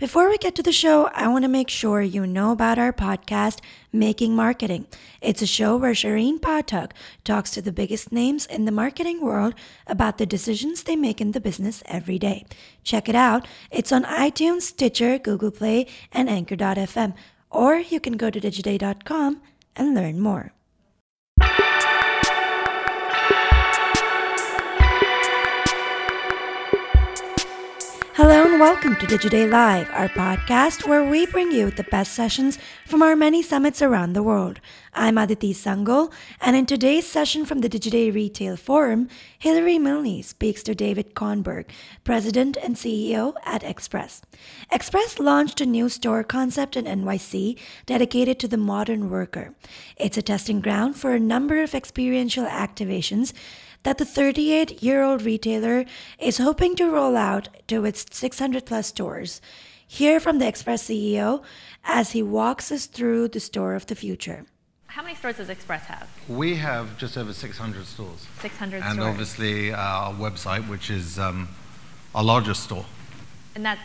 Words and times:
Before 0.00 0.30
we 0.30 0.38
get 0.38 0.54
to 0.54 0.62
the 0.62 0.72
show, 0.72 1.10
I 1.12 1.28
want 1.28 1.44
to 1.44 1.48
make 1.48 1.68
sure 1.68 2.00
you 2.00 2.26
know 2.26 2.52
about 2.52 2.78
our 2.78 2.90
podcast, 2.90 3.58
Making 3.92 4.34
Marketing. 4.34 4.86
It's 5.20 5.42
a 5.42 5.46
show 5.46 5.76
where 5.76 5.92
Shareen 5.92 6.40
Pathak 6.40 6.92
talks 7.22 7.50
to 7.50 7.60
the 7.60 7.70
biggest 7.70 8.10
names 8.10 8.46
in 8.46 8.64
the 8.64 8.72
marketing 8.72 9.20
world 9.20 9.54
about 9.86 10.16
the 10.16 10.24
decisions 10.24 10.84
they 10.84 10.96
make 10.96 11.20
in 11.20 11.32
the 11.32 11.38
business 11.40 11.82
every 11.84 12.18
day. 12.18 12.46
Check 12.82 13.10
it 13.10 13.14
out. 13.14 13.46
It's 13.70 13.92
on 13.92 14.04
iTunes, 14.04 14.62
Stitcher, 14.62 15.18
Google 15.18 15.50
Play, 15.50 15.86
and 16.10 16.30
Anchor.fm. 16.30 17.12
Or 17.50 17.76
you 17.76 18.00
can 18.00 18.16
go 18.16 18.30
to 18.30 18.40
digiday.com 18.40 19.42
and 19.76 19.94
learn 19.94 20.18
more. 20.18 20.54
Hello 28.20 28.44
and 28.44 28.60
welcome 28.60 28.96
to 28.96 29.06
Digiday 29.06 29.50
Live, 29.50 29.88
our 29.92 30.10
podcast 30.10 30.86
where 30.86 31.02
we 31.02 31.24
bring 31.24 31.50
you 31.52 31.70
the 31.70 31.84
best 31.84 32.12
sessions 32.12 32.58
from 32.86 33.00
our 33.00 33.16
many 33.16 33.42
summits 33.42 33.80
around 33.80 34.12
the 34.12 34.22
world. 34.22 34.60
I'm 34.92 35.16
Aditi 35.16 35.54
Sangal, 35.54 36.12
and 36.38 36.54
in 36.54 36.66
today's 36.66 37.06
session 37.06 37.46
from 37.46 37.60
the 37.60 37.68
Digiday 37.70 38.14
Retail 38.14 38.58
Forum, 38.58 39.08
Hilary 39.38 39.78
Milne 39.78 40.22
speaks 40.22 40.62
to 40.64 40.74
David 40.74 41.14
Kornberg, 41.14 41.70
President 42.04 42.58
and 42.62 42.76
CEO 42.76 43.36
at 43.46 43.62
Express. 43.62 44.20
Express 44.70 45.18
launched 45.18 45.62
a 45.62 45.66
new 45.66 45.88
store 45.88 46.22
concept 46.22 46.76
in 46.76 46.84
NYC 46.84 47.58
dedicated 47.86 48.38
to 48.40 48.48
the 48.48 48.58
modern 48.58 49.08
worker. 49.08 49.54
It's 49.96 50.18
a 50.18 50.22
testing 50.22 50.60
ground 50.60 50.94
for 50.94 51.14
a 51.14 51.18
number 51.18 51.62
of 51.62 51.74
experiential 51.74 52.44
activations 52.44 53.32
that 53.82 53.98
the 53.98 54.04
38 54.04 54.82
year 54.82 55.02
old 55.02 55.22
retailer 55.22 55.84
is 56.18 56.38
hoping 56.38 56.76
to 56.76 56.90
roll 56.90 57.16
out 57.16 57.48
to 57.68 57.84
its 57.84 58.06
600 58.10 58.66
plus 58.66 58.88
stores. 58.88 59.40
Hear 59.86 60.20
from 60.20 60.38
the 60.38 60.46
Express 60.46 60.84
CEO 60.84 61.42
as 61.84 62.12
he 62.12 62.22
walks 62.22 62.70
us 62.70 62.86
through 62.86 63.28
the 63.28 63.40
store 63.40 63.74
of 63.74 63.86
the 63.86 63.94
future. 63.94 64.44
How 64.86 65.02
many 65.02 65.14
stores 65.14 65.36
does 65.36 65.48
Express 65.48 65.84
have? 65.86 66.08
We 66.28 66.56
have 66.56 66.98
just 66.98 67.16
over 67.16 67.32
600 67.32 67.86
stores. 67.86 68.26
600 68.40 68.82
and 68.82 68.94
stores. 68.94 69.06
obviously 69.06 69.72
our 69.72 70.12
website, 70.12 70.68
which 70.68 70.90
is 70.90 71.18
um, 71.18 71.48
our 72.14 72.24
largest 72.24 72.64
store. 72.64 72.84
And 73.54 73.64
that 73.64 73.78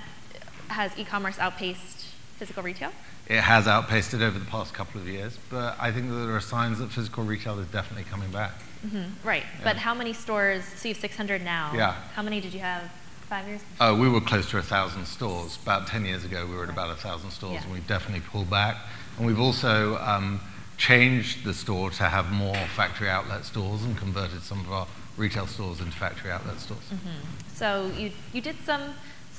has 0.70 0.98
e-commerce 0.98 1.40
outpaced 1.40 2.06
physical 2.38 2.64
retail? 2.64 2.92
It 3.28 3.42
has 3.42 3.68
outpaced 3.68 4.14
it 4.14 4.22
over 4.22 4.38
the 4.38 4.45
past 4.45 4.73
couple 4.73 5.02
of 5.02 5.08
years, 5.08 5.38
but 5.50 5.76
I 5.80 5.92
think 5.92 6.09
that 6.09 6.16
there 6.16 6.36
are 6.36 6.42
signs 6.42 6.78
that 6.80 6.92
physical 6.92 7.23
retail 7.23 7.59
is 7.59 7.68
definitely 7.68 8.09
coming 8.09 8.31
back. 8.31 8.52
Mm-hmm. 8.86 9.28
Right. 9.28 9.44
Yeah. 9.58 9.64
But 9.64 9.78
how 9.78 9.95
many 9.95 10.14
stores? 10.14 10.64
So 10.64 10.88
you 10.88 10.94
have 10.94 11.02
600 11.02 11.44
now. 11.44 11.72
Yeah. 11.73 11.96
How 12.14 12.22
many 12.22 12.40
did 12.40 12.53
you 12.53 12.59
have 12.59 12.84
five 13.28 13.48
years? 13.48 13.62
Oh, 13.81 13.96
we 14.00 14.08
were 14.08 14.22
close 14.22 14.50
to 14.52 14.59
a 14.59 14.62
thousand 14.62 15.06
stores. 15.06 15.58
About 15.64 15.88
10 15.88 16.06
years 16.06 16.23
ago, 16.23 16.46
we 16.46 16.56
were 16.56 16.64
at 16.64 16.70
about 16.70 16.92
a 16.92 16.96
thousand 16.96 17.31
stores, 17.31 17.53
yeah. 17.53 17.64
and 17.64 17.73
we've 17.73 17.88
definitely 17.88 18.22
pulled 18.22 18.50
back. 18.50 18.78
And 19.18 19.26
we've 19.26 19.40
also 19.40 19.98
um, 19.98 20.40
changed 20.78 21.44
the 21.46 21.53
store 21.53 21.90
to 21.92 22.03
have 22.03 22.31
more 22.31 22.56
factory 22.76 23.09
outlet 23.09 23.46
stores 23.46 23.84
and 23.84 23.98
converted 23.98 24.44
some 24.44 24.59
of 24.59 24.72
our 24.72 24.88
retail 25.18 25.48
stores 25.48 25.80
into 25.80 25.94
factory 25.94 26.31
outlet 26.31 26.59
stores. 26.59 26.81
Mm-hmm. 26.94 27.53
So 27.53 27.92
you 27.98 28.12
you 28.34 28.42
did 28.42 28.59
some 28.59 28.94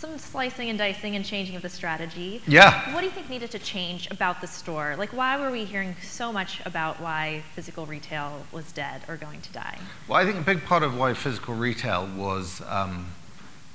some 0.07 0.19
slicing 0.19 0.69
and 0.69 0.79
dicing 0.79 1.17
and 1.17 1.25
changing 1.25 1.57
of 1.57 1.63
the 1.63 1.69
strategy. 1.69 2.41
Yeah. 2.47 2.93
What 2.95 3.01
do 3.01 3.07
you 3.07 3.13
think 3.13 3.29
needed 3.29 3.51
to 3.53 3.59
change 3.59 4.09
about 4.11 4.41
the 4.41 4.47
store? 4.47 4.95
Like, 4.97 5.13
why 5.13 5.39
were 5.39 5.51
we 5.51 5.65
hearing 5.65 5.97
so 6.03 6.33
much 6.33 6.61
about 6.65 7.01
why 7.01 7.43
physical 7.55 7.87
retail 7.87 8.47
was 8.53 8.73
dead 8.73 9.03
or 9.09 9.17
going 9.17 9.41
to 9.41 9.53
die? 9.53 9.79
Well, 10.09 10.19
I 10.19 10.25
think 10.25 10.39
a 10.39 10.43
big 10.43 10.65
part 10.65 10.83
of 10.83 10.97
why 10.97 11.15
physical 11.15 11.55
retail 11.55 12.09
was 12.17 12.63
um, 12.69 13.07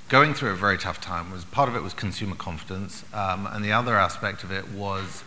going 0.08 0.34
through 0.34 0.50
a 0.50 0.56
very 0.56 0.78
tough 0.78 1.00
time 1.00 1.30
was 1.30 1.44
part 1.44 1.68
of 1.68 1.76
it 1.76 1.82
was 1.82 1.92
consumer 1.92 2.36
confidence, 2.36 3.04
um, 3.12 3.46
and 3.46 3.64
the 3.64 3.72
other 3.72 3.96
aspect 3.96 4.42
of 4.42 4.50
it 4.50 4.70
was 4.70 5.24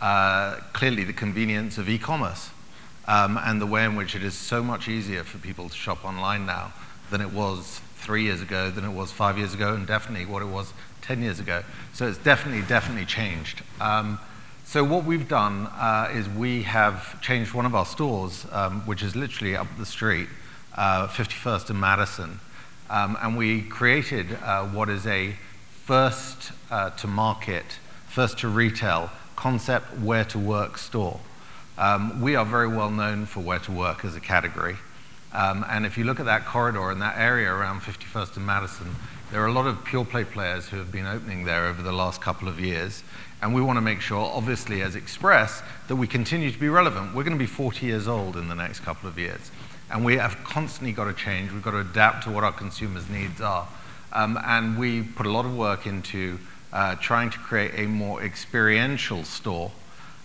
uh, 0.00 0.56
clearly 0.72 1.04
the 1.04 1.12
convenience 1.12 1.78
of 1.78 1.88
e-commerce 1.88 2.50
um, 3.08 3.38
and 3.42 3.60
the 3.60 3.66
way 3.66 3.84
in 3.84 3.96
which 3.96 4.14
it 4.14 4.22
is 4.22 4.34
so 4.34 4.62
much 4.62 4.88
easier 4.88 5.24
for 5.24 5.38
people 5.38 5.68
to 5.68 5.74
shop 5.74 6.04
online 6.04 6.44
now 6.44 6.72
than 7.10 7.20
it 7.20 7.32
was 7.32 7.80
three 8.06 8.22
years 8.22 8.40
ago 8.40 8.70
than 8.70 8.84
it 8.84 8.92
was 8.92 9.10
five 9.10 9.36
years 9.36 9.52
ago, 9.52 9.74
and 9.74 9.84
definitely 9.84 10.24
what 10.24 10.40
it 10.40 10.46
was 10.46 10.72
10 11.02 11.22
years 11.22 11.40
ago. 11.40 11.64
So 11.92 12.06
it's 12.06 12.18
definitely, 12.18 12.62
definitely 12.62 13.04
changed. 13.04 13.62
Um, 13.80 14.20
so 14.64 14.84
what 14.84 15.04
we've 15.04 15.28
done 15.28 15.66
uh, 15.72 16.08
is 16.14 16.28
we 16.28 16.62
have 16.62 17.20
changed 17.20 17.52
one 17.52 17.66
of 17.66 17.74
our 17.74 17.84
stores, 17.84 18.46
um, 18.52 18.82
which 18.86 19.02
is 19.02 19.16
literally 19.16 19.56
up 19.56 19.66
the 19.76 19.84
street, 19.84 20.28
uh, 20.76 21.08
51st 21.08 21.70
and 21.70 21.80
Madison, 21.80 22.38
um, 22.90 23.18
and 23.20 23.36
we 23.36 23.62
created 23.62 24.38
uh, 24.44 24.64
what 24.66 24.88
is 24.88 25.04
a 25.08 25.34
first 25.84 26.52
uh, 26.70 26.90
to 26.90 27.08
market, 27.08 27.64
first 28.06 28.38
to 28.38 28.48
retail 28.48 29.10
concept 29.34 29.98
wear 29.98 30.24
to 30.24 30.38
work 30.38 30.78
store. 30.78 31.18
Um, 31.76 32.20
we 32.20 32.36
are 32.36 32.44
very 32.44 32.68
well 32.68 32.90
known 32.90 33.26
for 33.26 33.40
wear 33.40 33.58
to 33.58 33.72
work 33.72 34.04
as 34.04 34.14
a 34.14 34.20
category. 34.20 34.76
Um, 35.36 35.66
and 35.68 35.84
if 35.84 35.98
you 35.98 36.04
look 36.04 36.18
at 36.18 36.24
that 36.24 36.46
corridor 36.46 36.90
and 36.90 37.02
that 37.02 37.18
area 37.18 37.52
around 37.52 37.80
51st 37.80 38.38
and 38.38 38.46
Madison, 38.46 38.96
there 39.30 39.42
are 39.42 39.48
a 39.48 39.52
lot 39.52 39.66
of 39.66 39.84
pure 39.84 40.04
play 40.04 40.24
players 40.24 40.66
who 40.66 40.78
have 40.78 40.90
been 40.90 41.06
opening 41.06 41.44
there 41.44 41.66
over 41.66 41.82
the 41.82 41.92
last 41.92 42.22
couple 42.22 42.48
of 42.48 42.58
years. 42.58 43.02
And 43.42 43.54
we 43.54 43.60
want 43.60 43.76
to 43.76 43.82
make 43.82 44.00
sure, 44.00 44.32
obviously, 44.34 44.80
as 44.80 44.96
Express, 44.96 45.62
that 45.88 45.96
we 45.96 46.06
continue 46.06 46.50
to 46.50 46.58
be 46.58 46.70
relevant. 46.70 47.14
We're 47.14 47.24
going 47.24 47.36
to 47.36 47.38
be 47.38 47.44
40 47.44 47.84
years 47.84 48.08
old 48.08 48.38
in 48.38 48.48
the 48.48 48.54
next 48.54 48.80
couple 48.80 49.10
of 49.10 49.18
years. 49.18 49.50
And 49.90 50.06
we 50.06 50.16
have 50.16 50.42
constantly 50.42 50.92
got 50.92 51.04
to 51.04 51.12
change. 51.12 51.52
We've 51.52 51.62
got 51.62 51.72
to 51.72 51.80
adapt 51.80 52.24
to 52.24 52.30
what 52.30 52.42
our 52.42 52.52
consumers' 52.52 53.10
needs 53.10 53.42
are. 53.42 53.68
Um, 54.14 54.38
and 54.42 54.78
we 54.78 55.02
put 55.02 55.26
a 55.26 55.30
lot 55.30 55.44
of 55.44 55.54
work 55.54 55.86
into 55.86 56.38
uh, 56.72 56.94
trying 56.94 57.28
to 57.28 57.38
create 57.38 57.72
a 57.74 57.86
more 57.86 58.22
experiential 58.22 59.22
store. 59.22 59.70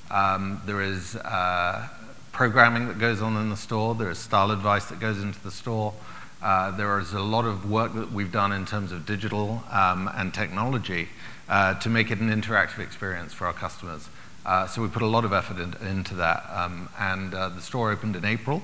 Um, 0.10 0.62
there 0.66 0.82
is 0.82 1.18
uh, 1.18 1.90
programming 2.32 2.88
that 2.88 3.00
goes 3.00 3.22
on 3.22 3.38
in 3.38 3.50
the 3.50 3.58
store, 3.58 3.96
there 3.96 4.10
is 4.10 4.18
style 4.18 4.52
advice 4.52 4.86
that 4.86 5.00
goes 5.00 5.22
into 5.22 5.42
the 5.42 5.52
store. 5.52 5.94
Uh, 6.42 6.72
there 6.72 6.98
is 7.00 7.14
a 7.14 7.20
lot 7.20 7.46
of 7.46 7.70
work 7.70 7.94
that 7.94 8.12
we've 8.12 8.32
done 8.32 8.52
in 8.52 8.66
terms 8.66 8.92
of 8.92 9.06
digital 9.06 9.64
um, 9.70 10.10
and 10.16 10.34
technology 10.34 11.08
uh, 11.50 11.76
to 11.76 11.90
make 11.90 12.10
it 12.10 12.20
an 12.20 12.30
interactive 12.30 12.80
experience 12.80 13.34
for 13.34 13.46
our 13.46 13.54
customers. 13.54 14.10
Uh, 14.46 14.66
so 14.66 14.82
we 14.82 14.88
put 14.88 15.04
a 15.04 15.08
lot 15.08 15.24
of 15.24 15.34
effort 15.34 15.60
in, 15.60 15.76
into 15.88 16.16
that. 16.16 16.50
Um, 16.50 16.90
and 16.98 17.34
uh, 17.34 17.50
the 17.50 17.62
store 17.62 17.92
opened 17.92 18.16
in 18.16 18.26
April, 18.26 18.64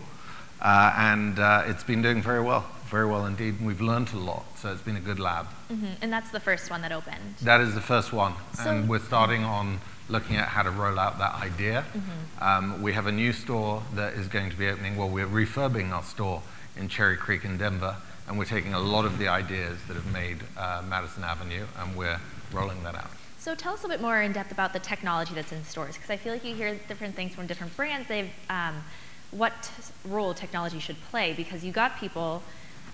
uh, 0.61 0.93
and 0.97 1.37
uh, 1.37 1.63
it's 1.67 1.83
been 1.83 2.01
doing 2.01 2.21
very 2.21 2.41
well, 2.41 2.65
very 2.89 3.05
well 3.05 3.27
indeed. 3.27 3.59
And 3.59 3.67
we've 3.67 3.81
learned 3.81 4.11
a 4.13 4.17
lot, 4.17 4.45
so 4.57 4.71
it's 4.71 4.81
been 4.81 4.95
a 4.95 5.01
good 5.01 5.19
lab. 5.19 5.45
Mm-hmm. 5.71 5.85
And 6.01 6.11
that's 6.11 6.31
the 6.31 6.39
first 6.39 6.71
one 6.71 6.81
that 6.81 6.91
opened? 6.91 7.35
That 7.43 7.61
is 7.61 7.75
the 7.75 7.81
first 7.81 8.11
one. 8.11 8.33
So 8.53 8.71
and 8.71 8.89
we're 8.89 8.99
starting 8.99 9.43
on 9.43 9.79
looking 10.09 10.35
at 10.37 10.47
how 10.47 10.63
to 10.63 10.71
roll 10.71 10.97
out 10.97 11.19
that 11.19 11.35
idea. 11.35 11.85
Mm-hmm. 11.93 12.43
Um, 12.43 12.81
we 12.81 12.93
have 12.93 13.07
a 13.07 13.11
new 13.11 13.33
store 13.33 13.83
that 13.95 14.13
is 14.13 14.27
going 14.27 14.49
to 14.49 14.55
be 14.55 14.67
opening. 14.67 14.95
Well, 14.95 15.09
we're 15.09 15.27
refurbing 15.27 15.91
our 15.91 16.03
store 16.03 16.41
in 16.75 16.87
Cherry 16.87 17.17
Creek 17.17 17.43
in 17.43 17.57
Denver, 17.57 17.95
and 18.27 18.37
we're 18.37 18.45
taking 18.45 18.73
a 18.73 18.79
lot 18.79 19.05
of 19.05 19.17
the 19.17 19.27
ideas 19.27 19.77
that 19.87 19.95
have 19.95 20.11
made 20.13 20.37
uh, 20.57 20.83
Madison 20.87 21.23
Avenue, 21.23 21.65
and 21.79 21.95
we're 21.95 22.19
rolling 22.53 22.83
that 22.83 22.95
out. 22.95 23.09
So 23.39 23.55
tell 23.55 23.73
us 23.73 23.83
a 23.83 23.87
bit 23.87 24.01
more 24.01 24.21
in 24.21 24.33
depth 24.33 24.51
about 24.51 24.73
the 24.73 24.79
technology 24.79 25.33
that's 25.33 25.51
in 25.51 25.63
stores, 25.63 25.95
because 25.95 26.09
I 26.09 26.17
feel 26.17 26.33
like 26.33 26.43
you 26.43 26.53
hear 26.53 26.75
different 26.87 27.15
things 27.15 27.33
from 27.33 27.47
different 27.47 27.75
brands. 27.77 28.07
They've 28.07 28.29
um, 28.49 28.83
what 29.31 29.71
role 30.05 30.33
technology 30.33 30.79
should 30.79 30.97
play, 31.09 31.33
because 31.33 31.63
you 31.63 31.71
got 31.71 31.97
people 31.97 32.43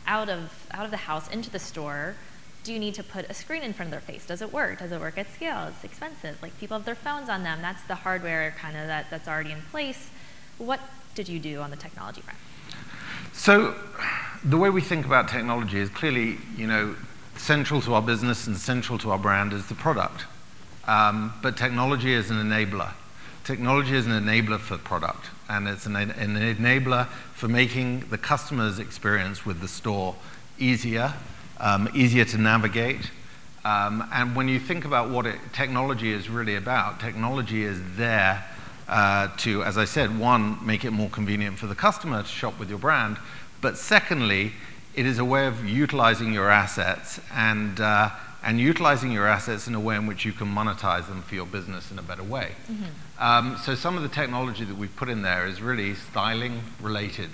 out 0.05 0.29
of 0.29 0.67
out 0.71 0.85
of 0.85 0.91
the 0.91 0.97
house 0.97 1.29
into 1.29 1.49
the 1.49 1.59
store 1.59 2.15
do 2.63 2.71
you 2.71 2.79
need 2.79 2.93
to 2.95 3.03
put 3.03 3.29
a 3.29 3.33
screen 3.33 3.61
in 3.61 3.73
front 3.73 3.87
of 3.87 3.91
their 3.91 4.15
face? 4.15 4.25
Does 4.25 4.41
it 4.41 4.53
work? 4.53 4.79
Does 4.79 4.91
it 4.91 4.99
work 4.99 5.17
at 5.17 5.31
scale? 5.33 5.67
It's 5.67 5.83
expensive. 5.83 6.41
Like 6.41 6.57
people 6.59 6.77
have 6.77 6.85
their 6.85 6.95
phones 6.95 7.29
on 7.29 7.43
them. 7.43 7.61
That's 7.61 7.83
the 7.83 7.95
hardware 7.95 8.53
kind 8.57 8.77
of 8.77 8.87
that, 8.87 9.09
that's 9.09 9.27
already 9.27 9.51
in 9.51 9.61
place. 9.63 10.09
What 10.57 10.79
did 11.15 11.27
you 11.27 11.39
do 11.39 11.59
on 11.59 11.71
the 11.71 11.75
technology 11.75 12.21
front? 12.21 12.39
So 13.33 13.75
the 14.43 14.57
way 14.57 14.69
we 14.69 14.81
think 14.81 15.05
about 15.05 15.27
technology 15.27 15.79
is 15.79 15.89
clearly, 15.89 16.37
you 16.55 16.67
know, 16.67 16.95
central 17.35 17.81
to 17.81 17.95
our 17.95 18.01
business 18.01 18.47
and 18.47 18.55
central 18.55 18.97
to 18.99 19.11
our 19.11 19.19
brand 19.19 19.53
is 19.53 19.67
the 19.67 19.75
product. 19.75 20.25
Um, 20.85 21.33
but 21.41 21.57
technology 21.57 22.13
is 22.13 22.29
an 22.29 22.37
enabler. 22.37 22.93
Technology 23.43 23.95
is 23.95 24.05
an 24.05 24.13
enabler 24.13 24.59
for 24.59 24.77
product, 24.77 25.25
and 25.49 25.67
it's 25.67 25.85
an, 25.85 25.95
an 25.97 26.35
enabler 26.35 27.07
for 27.33 27.49
making 27.49 28.01
the 28.09 28.17
customer's 28.17 28.79
experience 28.79 29.45
with 29.45 29.59
the 29.59 29.67
store 29.67 30.15
easier 30.57 31.13
um, 31.63 31.89
easier 31.93 32.25
to 32.25 32.37
navigate. 32.37 33.09
Um, 33.63 34.05
and 34.11 34.35
when 34.35 34.49
you 34.49 34.59
think 34.59 34.83
about 34.83 35.09
what 35.09 35.25
it, 35.25 35.39
technology 35.53 36.11
is 36.11 36.29
really 36.29 36.55
about, 36.55 36.99
technology 36.99 37.63
is 37.63 37.79
there 37.95 38.43
uh, 38.89 39.29
to, 39.37 39.63
as 39.63 39.77
I 39.77 39.85
said, 39.85 40.19
one, 40.19 40.63
make 40.65 40.83
it 40.83 40.91
more 40.91 41.09
convenient 41.09 41.57
for 41.57 41.67
the 41.67 41.75
customer 41.75 42.21
to 42.21 42.27
shop 42.27 42.59
with 42.59 42.69
your 42.69 42.79
brand, 42.79 43.17
but 43.61 43.77
secondly, 43.77 44.51
it 44.93 45.05
is 45.05 45.19
a 45.19 45.25
way 45.25 45.47
of 45.47 45.65
utilizing 45.67 46.33
your 46.33 46.49
assets 46.51 47.21
and, 47.33 47.79
uh, 47.79 48.09
and 48.43 48.59
utilizing 48.59 49.13
your 49.13 49.25
assets 49.25 49.65
in 49.65 49.73
a 49.73 49.79
way 49.79 49.95
in 49.95 50.05
which 50.05 50.25
you 50.25 50.33
can 50.33 50.47
monetize 50.47 51.07
them 51.07 51.21
for 51.21 51.35
your 51.35 51.45
business 51.45 51.89
in 51.89 51.97
a 51.97 52.03
better 52.03 52.23
way. 52.23 52.51
Mm-hmm. 52.69 53.23
Um, 53.23 53.57
so 53.57 53.73
some 53.73 53.95
of 53.95 54.03
the 54.03 54.09
technology 54.09 54.65
that 54.65 54.75
we've 54.75 54.95
put 54.97 55.07
in 55.07 55.21
there 55.21 55.47
is 55.47 55.61
really 55.61 55.95
styling 55.95 56.59
related. 56.81 57.29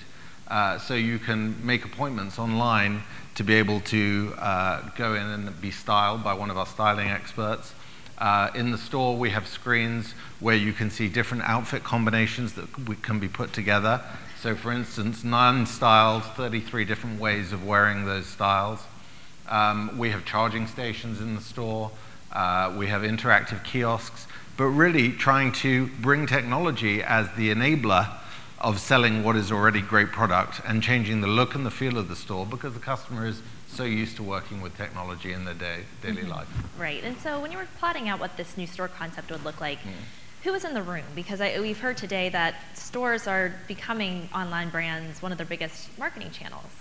Uh, 0.49 0.79
so 0.79 0.95
you 0.95 1.19
can 1.19 1.63
make 1.65 1.85
appointments 1.85 2.39
online 2.39 3.03
to 3.35 3.43
be 3.43 3.53
able 3.53 3.79
to 3.81 4.33
uh, 4.37 4.81
go 4.97 5.13
in 5.13 5.21
and 5.21 5.61
be 5.61 5.71
styled 5.71 6.23
by 6.23 6.33
one 6.33 6.49
of 6.49 6.57
our 6.57 6.65
styling 6.65 7.07
experts. 7.07 7.73
Uh, 8.17 8.49
in 8.53 8.71
the 8.71 8.77
store, 8.77 9.15
we 9.15 9.29
have 9.29 9.47
screens 9.47 10.13
where 10.39 10.55
you 10.55 10.73
can 10.73 10.89
see 10.89 11.07
different 11.07 11.43
outfit 11.43 11.83
combinations 11.83 12.53
that 12.53 12.67
can 13.01 13.19
be 13.19 13.29
put 13.29 13.53
together. 13.53 14.01
So, 14.41 14.55
for 14.55 14.71
instance, 14.71 15.23
nine 15.23 15.65
styles, 15.65 16.23
33 16.35 16.83
different 16.83 17.19
ways 17.19 17.53
of 17.53 17.65
wearing 17.65 18.05
those 18.05 18.25
styles. 18.25 18.81
Um, 19.47 19.97
we 19.97 20.09
have 20.09 20.25
charging 20.25 20.67
stations 20.67 21.21
in 21.21 21.35
the 21.35 21.41
store. 21.41 21.91
Uh, 22.31 22.73
we 22.77 22.87
have 22.87 23.03
interactive 23.03 23.63
kiosks, 23.63 24.27
but 24.57 24.65
really 24.65 25.11
trying 25.11 25.51
to 25.53 25.87
bring 26.01 26.27
technology 26.27 27.01
as 27.01 27.27
the 27.37 27.53
enabler 27.53 28.19
of 28.61 28.79
selling 28.79 29.23
what 29.23 29.35
is 29.35 29.51
already 29.51 29.81
great 29.81 30.11
product 30.11 30.61
and 30.67 30.83
changing 30.83 31.21
the 31.21 31.27
look 31.27 31.56
and 31.56 31.65
the 31.65 31.71
feel 31.71 31.97
of 31.97 32.09
the 32.09 32.15
store 32.15 32.45
because 32.45 32.73
the 32.73 32.79
customer 32.79 33.25
is 33.25 33.41
so 33.67 33.83
used 33.83 34.15
to 34.17 34.23
working 34.23 34.61
with 34.61 34.75
technology 34.75 35.31
in 35.31 35.45
their 35.45 35.53
day, 35.53 35.83
daily 36.01 36.23
mm-hmm. 36.23 36.31
life. 36.31 36.47
Right. 36.77 37.03
And 37.03 37.17
so 37.19 37.39
when 37.39 37.51
you 37.51 37.57
were 37.57 37.67
plotting 37.77 38.09
out 38.09 38.19
what 38.19 38.35
this 38.35 38.57
new 38.57 38.67
store 38.67 38.88
concept 38.88 39.31
would 39.31 39.45
look 39.45 39.61
like, 39.61 39.79
mm. 39.79 39.91
who 40.44 40.51
was 40.51 40.65
in 40.65 40.73
the 40.73 40.81
room? 40.81 41.06
Because 41.15 41.39
I, 41.39 41.59
we've 41.59 41.79
heard 41.79 41.95
today 41.95 42.29
that 42.29 42.56
stores 42.73 43.27
are 43.27 43.53
becoming 43.67 44.27
online 44.33 44.69
brands 44.69 45.21
one 45.21 45.31
of 45.31 45.38
their 45.38 45.47
biggest 45.47 45.97
marketing 45.97 46.31
channels 46.31 46.71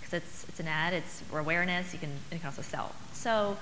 because 0.00 0.12
mm. 0.12 0.22
it's, 0.22 0.44
it's 0.48 0.60
an 0.60 0.68
ad, 0.68 0.92
it's 0.92 1.22
awareness, 1.32 1.92
you 1.92 1.98
can, 1.98 2.10
you 2.30 2.38
can 2.38 2.46
also 2.46 2.62
sell. 2.62 2.92
So 3.12 3.56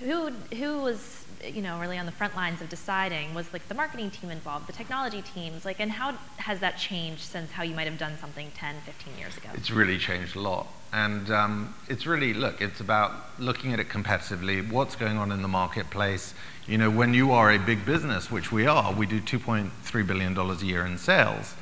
who, 0.00 0.30
who 0.56 0.80
was 0.80 1.23
you 1.42 1.62
know, 1.62 1.78
really 1.80 1.98
on 1.98 2.06
the 2.06 2.12
front 2.12 2.36
lines 2.36 2.60
of 2.60 2.68
deciding 2.68 3.34
was 3.34 3.52
like 3.52 3.68
the 3.68 3.74
marketing 3.74 4.10
team 4.10 4.30
involved, 4.30 4.66
the 4.66 4.72
technology 4.72 5.22
teams, 5.22 5.64
like, 5.64 5.80
and 5.80 5.90
how 5.90 6.12
has 6.38 6.60
that 6.60 6.78
changed 6.78 7.22
since 7.22 7.50
how 7.52 7.62
you 7.62 7.74
might 7.74 7.86
have 7.86 7.98
done 7.98 8.16
something 8.20 8.50
10, 8.56 8.76
15 8.84 9.18
years 9.18 9.36
ago? 9.36 9.48
It's 9.54 9.70
really 9.70 9.98
changed 9.98 10.36
a 10.36 10.40
lot. 10.40 10.66
And 10.92 11.30
um, 11.30 11.74
it's 11.88 12.06
really, 12.06 12.34
look, 12.34 12.60
it's 12.60 12.80
about 12.80 13.12
looking 13.38 13.72
at 13.72 13.80
it 13.80 13.88
competitively, 13.88 14.70
what's 14.70 14.96
going 14.96 15.16
on 15.16 15.32
in 15.32 15.42
the 15.42 15.48
marketplace. 15.48 16.34
You 16.66 16.78
know, 16.78 16.90
when 16.90 17.14
you 17.14 17.32
are 17.32 17.50
a 17.52 17.58
big 17.58 17.84
business, 17.84 18.30
which 18.30 18.52
we 18.52 18.66
are, 18.66 18.92
we 18.92 19.06
do 19.06 19.20
$2.3 19.20 20.06
billion 20.06 20.38
a 20.38 20.54
year 20.56 20.86
in 20.86 20.98
sales. 20.98 21.54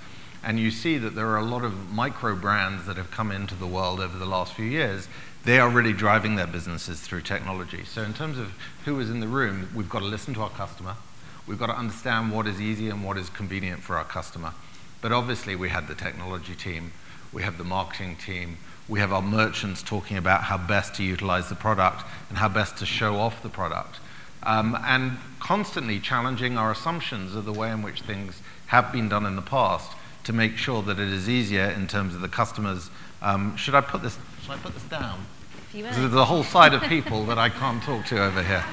And 0.44 0.58
you 0.58 0.70
see 0.70 0.98
that 0.98 1.14
there 1.14 1.28
are 1.28 1.38
a 1.38 1.44
lot 1.44 1.64
of 1.64 1.92
micro 1.92 2.34
brands 2.34 2.86
that 2.86 2.96
have 2.96 3.10
come 3.10 3.30
into 3.30 3.54
the 3.54 3.66
world 3.66 4.00
over 4.00 4.18
the 4.18 4.26
last 4.26 4.54
few 4.54 4.64
years 4.66 5.08
they 5.44 5.58
are 5.58 5.68
really 5.68 5.92
driving 5.92 6.36
their 6.36 6.46
businesses 6.46 7.00
through 7.00 7.22
technology. 7.22 7.84
So, 7.84 8.02
in 8.02 8.14
terms 8.14 8.38
of 8.38 8.52
who 8.84 8.98
is 9.00 9.10
in 9.10 9.20
the 9.20 9.28
room, 9.28 9.68
we've 9.74 9.88
got 9.88 10.00
to 10.00 10.04
listen 10.04 10.34
to 10.34 10.42
our 10.42 10.50
customer. 10.50 10.96
We've 11.46 11.58
got 11.58 11.66
to 11.66 11.76
understand 11.76 12.30
what 12.30 12.46
is 12.46 12.60
easy 12.60 12.88
and 12.88 13.04
what 13.04 13.18
is 13.18 13.28
convenient 13.28 13.82
for 13.82 13.96
our 13.96 14.04
customer. 14.04 14.52
But 15.00 15.10
obviously, 15.10 15.56
we 15.56 15.70
had 15.70 15.88
the 15.88 15.96
technology 15.96 16.54
team, 16.54 16.92
we 17.32 17.42
have 17.42 17.58
the 17.58 17.64
marketing 17.64 18.16
team, 18.16 18.58
we 18.88 19.00
have 19.00 19.12
our 19.12 19.22
merchants 19.22 19.82
talking 19.82 20.16
about 20.16 20.44
how 20.44 20.58
best 20.58 20.94
to 20.96 21.02
utilize 21.02 21.48
the 21.48 21.54
product 21.54 22.04
and 22.28 22.38
how 22.38 22.48
best 22.48 22.76
to 22.78 22.86
show 22.86 23.16
off 23.16 23.42
the 23.42 23.48
product. 23.48 23.98
Um, 24.44 24.76
and 24.84 25.18
constantly 25.40 25.98
challenging 25.98 26.58
our 26.58 26.70
assumptions 26.70 27.34
of 27.34 27.44
the 27.44 27.52
way 27.52 27.70
in 27.70 27.82
which 27.82 28.02
things 28.02 28.42
have 28.66 28.92
been 28.92 29.08
done 29.08 29.26
in 29.26 29.36
the 29.36 29.42
past 29.42 29.92
to 30.24 30.32
make 30.32 30.56
sure 30.56 30.82
that 30.82 30.98
it 30.98 31.08
is 31.08 31.28
easier 31.28 31.64
in 31.64 31.86
terms 31.86 32.14
of 32.14 32.20
the 32.20 32.28
customers. 32.28 32.90
Um, 33.20 33.56
should 33.56 33.74
I 33.74 33.80
put 33.80 34.02
this 34.02 34.18
should 34.42 34.52
I 34.52 34.56
put 34.58 34.74
this 34.74 34.82
down? 34.84 35.24
There's 35.72 36.14
a 36.14 36.24
whole 36.24 36.42
side 36.42 36.74
of 36.74 36.82
people 36.94 37.24
that 37.26 37.38
I 37.38 37.48
can't 37.48 37.82
talk 37.82 38.04
to 38.06 38.22
over 38.22 38.42
here. 38.42 38.64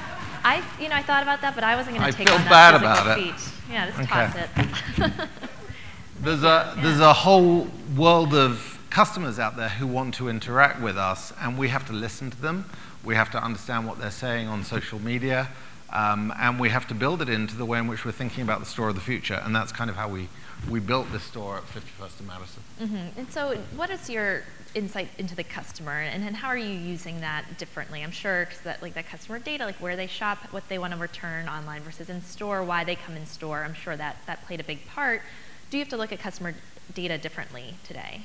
I, 0.42 0.62
you 0.80 0.88
know, 0.88 0.96
I 0.96 1.02
thought 1.02 1.22
about 1.22 1.40
that, 1.42 1.54
but 1.54 1.64
I 1.64 1.76
wasn't 1.76 1.96
going 1.96 2.10
to 2.10 2.16
take 2.16 2.28
feel 2.28 2.38
on 2.38 2.44
bad 2.44 2.74
about 2.74 3.18
it. 3.18 3.22
Feet. 3.22 3.52
Yeah, 3.70 3.86
just 3.86 4.00
okay. 4.00 4.08
toss 4.08 4.36
it. 4.36 5.28
there's 6.20 6.42
a 6.42 6.74
yeah. 6.76 6.82
there's 6.82 7.00
a 7.00 7.12
whole 7.12 7.68
world 7.96 8.34
of 8.34 8.78
customers 8.90 9.38
out 9.38 9.56
there 9.56 9.68
who 9.68 9.86
want 9.86 10.14
to 10.14 10.28
interact 10.28 10.80
with 10.80 10.96
us, 10.96 11.32
and 11.40 11.58
we 11.58 11.68
have 11.68 11.86
to 11.86 11.92
listen 11.92 12.30
to 12.30 12.40
them. 12.40 12.64
We 13.04 13.14
have 13.14 13.30
to 13.32 13.42
understand 13.42 13.86
what 13.86 13.98
they're 13.98 14.10
saying 14.10 14.48
on 14.48 14.64
social 14.64 14.98
media, 14.98 15.48
um, 15.92 16.32
and 16.38 16.58
we 16.58 16.70
have 16.70 16.88
to 16.88 16.94
build 16.94 17.22
it 17.22 17.28
into 17.28 17.56
the 17.56 17.64
way 17.64 17.78
in 17.78 17.86
which 17.86 18.04
we're 18.04 18.12
thinking 18.12 18.42
about 18.42 18.60
the 18.60 18.66
store 18.66 18.88
of 18.88 18.94
the 18.94 19.00
future. 19.00 19.40
And 19.44 19.54
that's 19.54 19.72
kind 19.72 19.88
of 19.88 19.96
how 19.96 20.08
we 20.08 20.28
we 20.68 20.80
built 20.80 21.10
this 21.12 21.22
store 21.22 21.58
at 21.58 21.64
51st 21.64 22.18
and 22.18 22.28
Madison. 22.28 22.62
Mm-hmm. 22.80 23.20
And 23.20 23.32
so, 23.32 23.56
what 23.76 23.90
is 23.90 24.10
your 24.10 24.42
insight 24.74 25.08
into 25.18 25.34
the 25.34 25.44
customer, 25.44 25.92
and, 25.92 26.22
and 26.24 26.36
how 26.36 26.48
are 26.48 26.56
you 26.56 26.70
using 26.70 27.20
that 27.20 27.58
differently? 27.58 28.02
I'm 28.02 28.10
sure 28.10 28.44
because 28.44 28.60
that 28.60 28.82
like 28.82 28.94
that 28.94 29.08
customer 29.08 29.38
data, 29.38 29.64
like 29.64 29.76
where 29.76 29.96
they 29.96 30.06
shop, 30.06 30.38
what 30.52 30.68
they 30.68 30.78
want 30.78 30.92
to 30.92 30.98
return 30.98 31.48
online 31.48 31.82
versus 31.82 32.08
in 32.08 32.22
store, 32.22 32.62
why 32.62 32.84
they 32.84 32.96
come 32.96 33.16
in 33.16 33.26
store. 33.26 33.64
I'm 33.64 33.74
sure 33.74 33.96
that 33.96 34.16
that 34.26 34.44
played 34.46 34.60
a 34.60 34.64
big 34.64 34.86
part. 34.86 35.22
Do 35.70 35.76
you 35.76 35.82
have 35.82 35.90
to 35.90 35.96
look 35.96 36.12
at 36.12 36.18
customer 36.18 36.54
data 36.94 37.18
differently 37.18 37.74
today? 37.84 38.22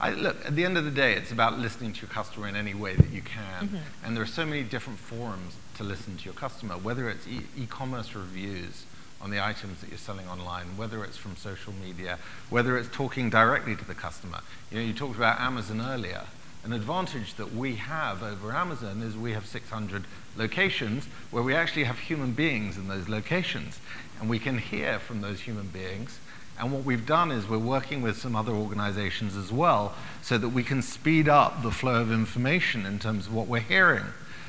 I, 0.00 0.10
look, 0.12 0.46
at 0.46 0.56
the 0.56 0.64
end 0.64 0.78
of 0.78 0.86
the 0.86 0.90
day, 0.90 1.12
it's 1.12 1.30
about 1.30 1.58
listening 1.58 1.92
to 1.92 2.00
your 2.00 2.08
customer 2.08 2.48
in 2.48 2.56
any 2.56 2.72
way 2.72 2.96
that 2.96 3.10
you 3.10 3.20
can. 3.20 3.68
Mm-hmm. 3.68 3.76
And 4.04 4.16
there 4.16 4.24
are 4.24 4.26
so 4.26 4.46
many 4.46 4.62
different 4.62 4.98
forums 4.98 5.56
to 5.76 5.84
listen 5.84 6.16
to 6.16 6.24
your 6.24 6.34
customer, 6.34 6.78
whether 6.78 7.10
it's 7.10 7.26
e- 7.28 7.66
commerce 7.68 8.14
reviews, 8.14 8.86
on 9.20 9.30
the 9.30 9.44
items 9.44 9.80
that 9.80 9.90
you're 9.90 9.98
selling 9.98 10.26
online, 10.28 10.76
whether 10.76 11.04
it's 11.04 11.16
from 11.16 11.36
social 11.36 11.72
media, 11.72 12.18
whether 12.48 12.78
it's 12.78 12.88
talking 12.90 13.28
directly 13.28 13.76
to 13.76 13.84
the 13.84 13.94
customer. 13.94 14.40
You 14.70 14.78
know, 14.78 14.84
you 14.84 14.92
talked 14.92 15.16
about 15.16 15.40
Amazon 15.40 15.80
earlier. 15.80 16.22
An 16.64 16.72
advantage 16.72 17.34
that 17.34 17.54
we 17.54 17.76
have 17.76 18.22
over 18.22 18.52
Amazon 18.52 19.02
is 19.02 19.16
we 19.16 19.32
have 19.32 19.46
600 19.46 20.04
locations 20.36 21.06
where 21.30 21.42
we 21.42 21.54
actually 21.54 21.84
have 21.84 21.98
human 21.98 22.32
beings 22.32 22.76
in 22.76 22.88
those 22.88 23.08
locations. 23.08 23.78
And 24.20 24.28
we 24.28 24.38
can 24.38 24.58
hear 24.58 24.98
from 24.98 25.22
those 25.22 25.40
human 25.40 25.68
beings. 25.68 26.18
And 26.58 26.72
what 26.72 26.84
we've 26.84 27.06
done 27.06 27.30
is 27.30 27.48
we're 27.48 27.58
working 27.58 28.02
with 28.02 28.18
some 28.18 28.36
other 28.36 28.52
organizations 28.52 29.34
as 29.36 29.50
well 29.50 29.94
so 30.20 30.36
that 30.36 30.50
we 30.50 30.62
can 30.62 30.82
speed 30.82 31.28
up 31.28 31.62
the 31.62 31.70
flow 31.70 32.02
of 32.02 32.12
information 32.12 32.84
in 32.84 32.98
terms 32.98 33.26
of 33.26 33.34
what 33.34 33.46
we're 33.46 33.60
hearing. 33.60 34.04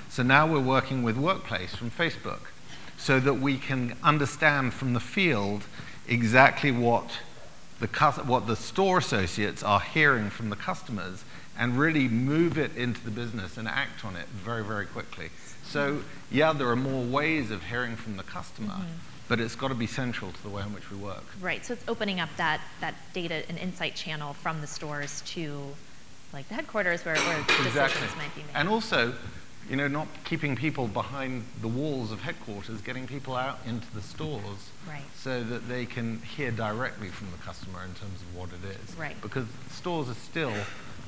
So 0.09 0.23
now 0.23 0.45
we're 0.45 0.59
working 0.59 1.03
with 1.03 1.17
Workplace 1.17 1.73
from 1.73 1.89
Facebook 1.89 2.41
so 3.01 3.19
that 3.19 3.33
we 3.33 3.57
can 3.57 3.95
understand 4.03 4.73
from 4.73 4.93
the 4.93 4.99
field 4.99 5.63
exactly 6.07 6.71
what 6.71 7.09
the, 7.79 7.87
what 8.27 8.45
the 8.45 8.55
store 8.55 8.99
associates 8.99 9.63
are 9.63 9.79
hearing 9.79 10.29
from 10.29 10.51
the 10.51 10.55
customers 10.55 11.23
and 11.57 11.79
really 11.79 12.07
move 12.07 12.59
it 12.59 12.75
into 12.77 13.03
the 13.03 13.09
business 13.09 13.57
and 13.57 13.67
act 13.67 14.05
on 14.05 14.15
it 14.15 14.27
very, 14.27 14.63
very 14.63 14.85
quickly. 14.85 15.29
So, 15.63 16.01
yeah, 16.31 16.53
there 16.53 16.67
are 16.67 16.75
more 16.75 17.03
ways 17.03 17.49
of 17.49 17.63
hearing 17.63 17.95
from 17.95 18.17
the 18.17 18.23
customer, 18.23 18.73
mm-hmm. 18.73 18.93
but 19.27 19.39
it's 19.39 19.55
got 19.55 19.69
to 19.69 19.75
be 19.75 19.87
central 19.87 20.31
to 20.31 20.43
the 20.43 20.49
way 20.49 20.61
in 20.61 20.71
which 20.71 20.91
we 20.91 20.97
work. 20.97 21.23
Right. 21.41 21.65
So 21.65 21.73
it's 21.73 21.83
opening 21.87 22.19
up 22.19 22.29
that, 22.37 22.61
that 22.81 22.93
data 23.13 23.43
and 23.49 23.57
insight 23.57 23.95
channel 23.95 24.33
from 24.33 24.61
the 24.61 24.67
stores 24.67 25.21
to 25.27 25.63
like 26.33 26.47
the 26.49 26.53
headquarters 26.53 27.03
where, 27.03 27.15
where 27.15 27.43
decisions 27.63 28.15
might 28.15 28.33
be 28.35 28.41
made. 28.41 28.51
And 28.53 28.69
also, 28.69 29.13
you 29.69 29.75
know, 29.75 29.87
not 29.87 30.07
keeping 30.25 30.55
people 30.55 30.87
behind 30.87 31.45
the 31.61 31.67
walls 31.67 32.11
of 32.11 32.21
headquarters, 32.21 32.81
getting 32.81 33.07
people 33.07 33.35
out 33.35 33.59
into 33.65 33.89
the 33.93 34.01
stores 34.01 34.69
right. 34.87 35.01
so 35.15 35.43
that 35.43 35.67
they 35.69 35.85
can 35.85 36.21
hear 36.21 36.51
directly 36.51 37.07
from 37.07 37.31
the 37.31 37.37
customer 37.37 37.83
in 37.83 37.93
terms 37.93 38.21
of 38.21 38.35
what 38.35 38.49
it 38.49 38.75
is. 38.75 38.95
Right. 38.97 39.19
Because 39.21 39.45
stores 39.69 40.09
are 40.09 40.15
still 40.15 40.53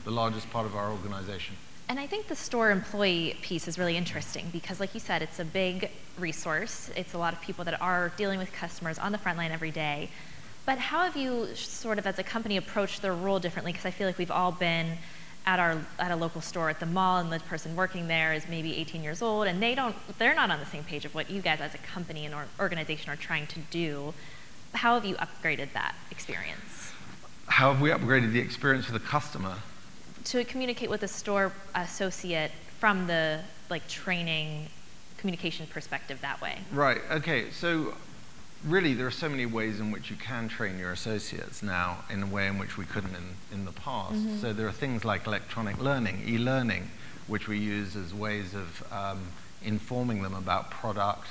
the 0.06 0.12
largest 0.12 0.50
part 0.52 0.66
of 0.66 0.76
our 0.76 0.92
organization. 0.92 1.56
And 1.90 2.00
I 2.00 2.08
think 2.08 2.28
the 2.28 2.36
store 2.36 2.72
employee 2.72 3.38
piece 3.42 3.68
is 3.68 3.78
really 3.78 3.98
interesting 3.98 4.50
because, 4.52 4.80
like 4.80 4.94
you 4.94 5.00
said, 5.00 5.22
it's 5.22 5.40
a 5.40 5.46
big 5.46 5.92
resource. 6.18 6.90
It's 6.96 7.14
a 7.14 7.18
lot 7.18 7.34
of 7.34 7.42
people 7.42 7.66
that 7.66 7.82
are 7.82 8.14
dealing 8.16 8.40
with 8.40 8.52
customers 8.54 8.98
on 8.98 9.12
the 9.12 9.18
front 9.18 9.38
line 9.38 9.52
every 9.52 9.72
day. 9.72 10.10
But 10.66 10.78
how 10.78 11.04
have 11.04 11.18
you, 11.18 11.54
sort 11.56 12.00
of, 12.00 12.08
as 12.08 12.18
a 12.18 12.24
company, 12.24 12.56
approached 12.56 13.02
their 13.02 13.14
role 13.14 13.40
differently? 13.40 13.74
Because 13.74 13.86
I 13.86 13.92
feel 13.92 14.08
like 14.08 14.18
we've 14.18 14.32
all 14.32 14.54
been 14.54 14.98
at 15.46 15.60
our 15.60 15.78
at 16.00 16.12
a 16.12 16.16
local 16.16 16.42
store 16.42 16.70
at 16.70 16.80
the 16.80 16.86
mall 16.86 17.20
and 17.20 17.32
the 17.32 17.40
person 17.42 17.76
working 17.76 18.08
there 18.08 18.34
is 18.34 18.48
maybe 18.48 18.76
18 18.78 19.04
years 19.04 19.22
old 19.22 19.48
and 19.48 19.62
they 19.62 19.76
don't 19.76 19.96
they're 20.18 20.36
not 20.36 20.50
on 20.50 20.60
the 20.60 20.66
same 20.66 20.84
page 20.84 21.04
of 21.06 21.14
what 21.14 21.30
you 21.30 21.42
guys 21.42 21.60
as 21.60 21.76
a 21.76 21.80
company 21.80 22.26
and 22.26 22.34
or 22.34 22.46
organization 22.60 23.12
are 23.12 23.16
trying 23.16 23.48
to 23.48 23.60
do. 23.70 24.14
How 24.74 24.96
have 24.96 25.06
you 25.06 25.16
upgraded 25.16 25.74
that 25.74 25.96
experience? 26.10 26.92
How 27.48 27.72
have 27.74 27.82
we 27.82 27.90
upgraded 27.90 28.32
the 28.32 28.40
experience 28.40 28.86
for 28.86 28.94
the 28.94 29.00
customer? 29.00 29.56
To 30.26 30.44
communicate 30.46 30.90
with 30.90 31.02
the 31.02 31.08
store 31.08 31.52
associate 31.76 32.52
from 32.80 33.08
the 33.08 33.42
like 33.70 33.88
training 33.88 34.68
communication 35.18 35.68
perspective 35.68 36.20
that 36.22 36.42
way. 36.42 36.60
Right 36.72 37.02
okay 37.12 37.50
so 37.52 37.96
really, 38.66 38.94
there 38.94 39.08
are 39.08 39.12
so 39.12 39.30
many 39.30 39.46
ways 39.46 39.80
in 39.80 39.92
which 39.92 40.10
you 40.10 40.16
can 40.16 40.48
train 40.48 40.80
your 40.80 40.92
associates 40.92 41.62
now 41.62 42.00
in 42.10 42.24
a 42.24 42.26
way 42.26 42.48
in 42.48 42.58
which 42.58 42.78
we 42.78 42.86
couldn't 42.86 43.16
in, 43.16 43.36
in 43.52 43.66
the 43.66 43.72
past. 43.72 44.16
Mm-hmm. 44.16 44.38
So 44.38 44.54
there 44.54 44.68
are 44.68 44.72
things 44.72 45.04
like 45.04 45.28
electronic 45.28 45.78
learning, 45.80 46.24
e 46.28 46.38
learning, 46.38 46.90
which 47.28 47.48
we 47.48 47.58
use 47.58 47.96
as 47.96 48.14
ways 48.14 48.54
of 48.54 48.84
um, 48.92 49.20
informing 49.64 50.24
them 50.24 50.34
about 50.34 50.72
product. 50.72 51.28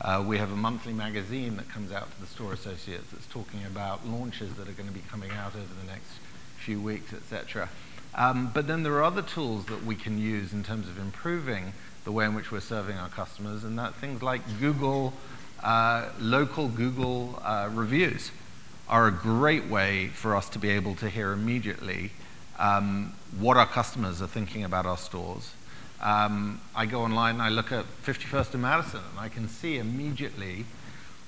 Uh, 0.00 0.22
we 0.26 0.38
have 0.38 0.50
a 0.50 0.56
monthly 0.56 0.92
magazine 0.92 1.56
that 1.56 1.68
comes 1.68 1.92
out 1.92 2.10
to 2.10 2.20
the 2.20 2.26
store 2.26 2.52
associates 2.52 3.10
that's 3.12 3.26
talking 3.26 3.64
about 3.64 4.06
launches 4.06 4.54
that 4.54 4.68
are 4.68 4.72
going 4.72 4.88
to 4.88 4.94
be 4.94 5.04
coming 5.08 5.30
out 5.30 5.54
over 5.54 5.74
the 5.80 5.86
next 5.86 6.10
few 6.58 6.80
weeks, 6.80 7.12
etc. 7.12 7.68
Um, 8.14 8.50
but 8.52 8.66
then 8.66 8.82
there 8.82 8.92
are 8.94 9.04
other 9.04 9.22
tools 9.22 9.66
that 9.66 9.84
we 9.84 9.96
can 9.96 10.18
use 10.18 10.52
in 10.52 10.62
terms 10.62 10.88
of 10.88 10.98
improving 10.98 11.72
the 12.04 12.12
way 12.12 12.26
in 12.26 12.34
which 12.34 12.52
we're 12.52 12.60
serving 12.60 12.96
our 12.96 13.08
customers, 13.08 13.64
and 13.64 13.78
that 13.78 13.94
things 13.94 14.22
like 14.22 14.42
Google 14.60 15.14
uh, 15.64 16.10
local 16.20 16.68
Google 16.68 17.40
uh, 17.42 17.68
reviews 17.72 18.30
are 18.88 19.08
a 19.08 19.10
great 19.10 19.66
way 19.66 20.08
for 20.08 20.36
us 20.36 20.48
to 20.50 20.58
be 20.58 20.68
able 20.68 20.94
to 20.96 21.08
hear 21.08 21.32
immediately 21.32 22.10
um, 22.58 23.14
what 23.38 23.56
our 23.56 23.66
customers 23.66 24.20
are 24.20 24.26
thinking 24.26 24.62
about 24.62 24.86
our 24.86 24.98
stores. 24.98 25.52
Um, 26.00 26.60
I 26.76 26.86
go 26.86 27.02
online 27.02 27.36
and 27.36 27.42
I 27.42 27.48
look 27.48 27.72
at 27.72 27.86
51st 28.04 28.52
and 28.52 28.62
Madison, 28.62 29.00
and 29.10 29.18
I 29.18 29.28
can 29.28 29.48
see 29.48 29.78
immediately 29.78 30.66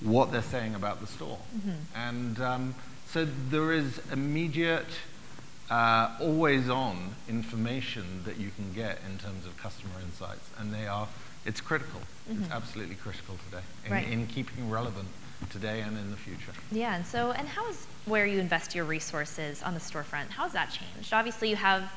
what 0.00 0.30
they're 0.30 0.42
saying 0.42 0.74
about 0.74 1.00
the 1.00 1.06
store. 1.06 1.38
Mm-hmm. 1.56 1.70
And 1.94 2.40
um, 2.40 2.74
so 3.08 3.26
there 3.48 3.72
is 3.72 4.00
immediate, 4.12 4.86
uh, 5.70 6.14
always 6.20 6.68
on 6.68 7.14
information 7.28 8.22
that 8.24 8.36
you 8.36 8.50
can 8.50 8.72
get 8.74 8.98
in 9.10 9.18
terms 9.18 9.46
of 9.46 9.56
customer 9.56 9.94
insights, 10.04 10.50
and 10.58 10.74
they 10.74 10.86
are, 10.86 11.08
it's 11.46 11.60
critical. 11.60 12.00
Mm-hmm. 12.28 12.42
It's 12.42 12.52
absolutely 12.52 12.96
critical 12.96 13.36
today 13.48 13.62
in, 13.86 13.92
right. 13.92 14.08
in 14.08 14.26
keeping 14.26 14.68
relevant 14.68 15.08
today 15.50 15.80
and 15.80 15.96
in 15.96 16.10
the 16.10 16.16
future. 16.16 16.52
Yeah, 16.72 16.96
and 16.96 17.06
so, 17.06 17.30
and 17.32 17.46
how 17.46 17.68
is 17.68 17.86
where 18.06 18.26
you 18.26 18.40
invest 18.40 18.74
your 18.74 18.84
resources 18.84 19.62
on 19.62 19.74
the 19.74 19.80
storefront, 19.80 20.30
how 20.30 20.44
has 20.44 20.52
that 20.52 20.70
changed? 20.70 21.12
Obviously, 21.12 21.50
you 21.50 21.56
have 21.56 21.92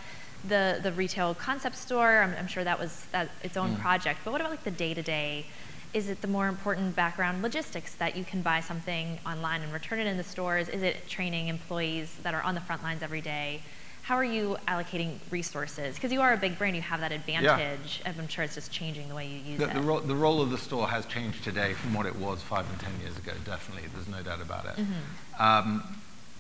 the, 0.48 0.80
the 0.84 0.92
retail 0.92 1.34
concept 1.34 1.76
store, 1.76 2.22
I'm, 2.22 2.34
I'm 2.38 2.48
sure 2.48 2.64
that 2.64 2.80
was 2.80 3.06
that, 3.12 3.30
its 3.44 3.58
own 3.58 3.76
mm. 3.76 3.80
project, 3.80 4.20
but 4.24 4.32
what 4.32 4.42
about 4.42 4.52
like 4.52 4.64
the 4.64 4.72
day 4.72 4.94
to 4.94 5.02
day? 5.02 5.46
Is 5.92 6.08
it 6.08 6.22
the 6.22 6.28
more 6.28 6.48
important 6.48 6.96
background 6.96 7.42
logistics 7.42 7.96
that 7.96 8.16
you 8.16 8.24
can 8.24 8.44
buy 8.44 8.60
something 8.60 9.18
online 9.26 9.64
and 9.64 9.74
return 9.74 10.00
it 10.00 10.06
in 10.06 10.18
the 10.18 10.24
stores? 10.24 10.70
Is 10.70 10.84
it 10.84 11.08
training 11.08 11.48
employees 11.48 12.16
that 12.22 12.36
are 12.36 12.44
on 12.44 12.54
the 12.54 12.62
front 12.62 12.84
lines 12.84 13.02
every 13.02 13.22
day? 13.22 13.64
How 14.10 14.16
are 14.16 14.24
you 14.24 14.58
allocating 14.68 15.20
resources? 15.30 15.94
Because 15.94 16.12
you 16.12 16.20
are 16.22 16.34
a 16.34 16.38
big 16.38 16.58
brand, 16.58 16.76
you 16.76 16.82
have 16.82 17.02
that 17.02 17.12
advantage. 17.12 18.02
Yeah. 18.04 18.12
I'm 18.18 18.28
sure 18.28 18.44
it's 18.44 18.56
just 18.56 18.72
changing 18.72 19.08
the 19.08 19.14
way 19.14 19.28
you 19.28 19.38
use 19.38 19.60
the, 19.60 19.70
it. 19.70 19.76
The, 19.76 19.82
ro- 19.82 20.00
the, 20.00 20.16
role 20.16 20.42
of 20.42 20.50
the 20.50 20.58
store 20.58 20.88
has 20.88 21.06
changed 21.06 21.44
today 21.44 21.74
from 21.74 21.94
what 21.94 22.08
it 22.08 22.16
was 22.16 22.42
five 22.42 22.68
and 22.72 22.80
ten 22.80 23.00
years 23.02 23.16
ago, 23.20 23.34
definitely. 23.46 23.88
There's 23.94 24.08
no 24.08 24.24
doubt 24.24 24.42
about 24.42 24.66
it. 24.66 24.78
Mm-hmm. 24.78 25.44
Um, 25.44 25.84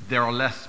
there 0.08 0.24
are 0.24 0.32
less, 0.32 0.68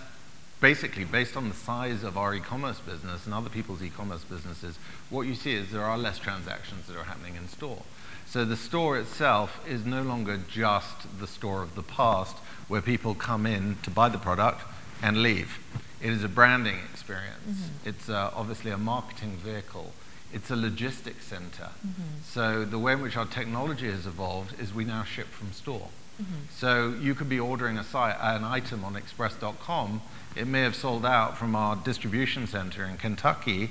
basically, 0.61 1.05
based 1.05 1.39
on 1.39 1.49
the 1.49 1.55
size 1.55 2.05
of 2.05 2.19
our 2.19 2.35
e 2.35 2.41
commerce 2.41 2.81
business 2.81 3.25
and 3.25 3.33
other 3.33 3.49
people's 3.49 3.83
e 3.83 3.89
commerce 3.89 4.25
businesses, 4.25 4.79
what 5.09 5.23
you 5.23 5.35
see 5.35 5.55
is 5.55 5.73
there 5.73 5.85
are 5.85 5.97
less 5.97 6.19
transactions 6.19 6.87
that 6.87 6.99
are 6.99 7.05
happening 7.05 7.35
in 7.35 7.49
store. 7.49 7.81
So 8.27 8.45
the 8.45 8.59
store 8.59 8.99
itself 8.99 9.59
is 9.67 9.87
no 9.87 10.03
longer 10.03 10.39
just 10.51 11.19
the 11.19 11.27
store 11.27 11.63
of 11.63 11.77
the 11.77 11.83
past 11.83 12.37
where 12.69 12.83
people 12.83 13.15
come 13.15 13.47
in 13.47 13.79
to 13.85 13.91
buy 13.91 14.11
the 14.11 14.19
product 14.19 14.61
and 15.03 15.23
leave. 15.23 15.59
It 16.01 16.11
is 16.11 16.25
a 16.25 16.29
branding 16.29 16.79
experience. 16.93 17.39
Mm-hmm. 17.49 17.89
It's 17.89 18.09
uh, 18.09 18.31
obviously 18.35 18.71
a 18.71 18.79
marketing 18.79 19.37
vehicle. 19.37 19.93
It's 20.33 20.51
a 20.51 20.57
logistics 20.57 21.27
center. 21.27 21.71
Mm-hmm. 21.87 22.23
So 22.25 22.65
the 22.65 22.79
way 22.79 22.93
in 22.93 23.03
which 23.03 23.17
our 23.17 23.27
technology 23.27 23.91
has 23.91 24.07
evolved 24.07 24.59
is 24.61 24.73
we 24.73 24.85
now 24.85 25.05
ship 25.05 25.27
from 25.27 25.53
store. 25.53 25.89
Mm-hmm. 26.21 26.35
So 26.51 26.95
you 27.01 27.15
could 27.15 27.29
be 27.29 27.41
ordering 27.41 27.79
a 27.79 27.85
site, 27.85 28.17
an 28.21 28.45
item 28.45 28.85
on 28.85 28.97
express.com. 28.97 30.03
It 30.37 30.47
may 30.47 30.63
have 30.63 30.77
sold 30.77 31.05
out 31.05 31.37
from 31.37 31.55
our 31.55 31.77
distribution 31.77 32.47
center 32.47 32.85
in 32.85 32.97
Kentucky, 32.97 33.71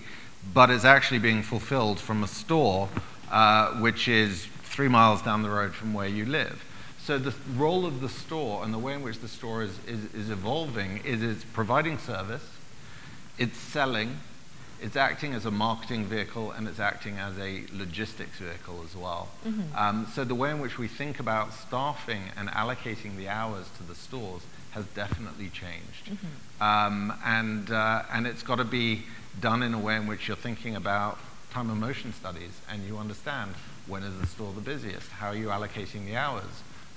but 0.54 0.70
it's 0.70 0.86
actually 0.86 1.20
being 1.20 1.42
fulfilled 1.42 2.00
from 2.00 2.24
a 2.24 2.28
store 2.28 2.90
uh, 3.32 3.74
which 3.76 4.08
is 4.08 4.48
three 4.64 4.88
miles 4.88 5.22
down 5.22 5.44
the 5.44 5.50
road 5.50 5.74
from 5.74 5.94
where 5.94 6.08
you 6.08 6.26
live. 6.26 6.64
So 7.10 7.18
the 7.18 7.34
role 7.56 7.88
of 7.88 8.02
the 8.02 8.08
store 8.08 8.64
and 8.64 8.72
the 8.72 8.78
way 8.78 8.94
in 8.94 9.02
which 9.02 9.18
the 9.18 9.28
store 9.28 9.64
is, 9.64 9.72
is, 9.88 10.14
is 10.14 10.30
evolving 10.30 11.02
is 11.04 11.24
it's 11.24 11.44
providing 11.44 11.98
service, 11.98 12.48
it's 13.40 13.58
selling, 13.58 14.18
it's 14.80 14.96
acting 14.96 15.34
as 15.34 15.44
a 15.44 15.50
marketing 15.50 16.06
vehicle, 16.06 16.52
and 16.52 16.68
it's 16.68 16.80
acting 16.80 17.18
as 17.18 17.36
a 17.40 17.64
logistics 17.74 18.38
vehicle 18.38 18.84
as 18.86 18.96
well. 18.96 19.30
Mm-hmm. 19.44 19.76
Um, 19.76 20.08
so 20.14 20.24
the 20.24 20.36
way 20.36 20.52
in 20.52 20.60
which 20.60 20.78
we 20.78 20.88
think 20.88 21.20
about 21.20 21.52
staffing 21.52 22.22
and 22.38 22.48
allocating 22.50 23.18
the 23.18 23.28
hours 23.28 23.66
to 23.78 23.84
the 23.84 23.96
stores 23.96 24.44
has 24.74 24.86
definitely 24.94 25.50
changed. 25.50 26.12
Mm-hmm. 26.12 26.64
Um, 26.64 27.18
and, 27.26 27.72
uh, 27.72 28.04
and 28.14 28.28
it's 28.28 28.44
got 28.44 28.58
to 28.58 28.66
be 28.66 29.02
done 29.42 29.64
in 29.64 29.74
a 29.74 29.80
way 29.80 29.96
in 29.96 30.06
which 30.06 30.28
you're 30.28 30.38
thinking 30.38 30.76
about 30.76 31.18
time 31.50 31.72
and 31.72 31.82
motion 31.82 32.14
studies 32.14 32.62
and 32.70 32.86
you 32.88 33.00
understand 33.00 33.56
when 33.88 34.04
is 34.04 34.16
the 34.22 34.28
store 34.28 34.54
the 34.54 34.62
busiest, 34.62 35.10
how 35.10 35.30
are 35.30 35.36
you 35.36 35.48
allocating 35.48 36.06
the 36.06 36.16
hours, 36.16 36.44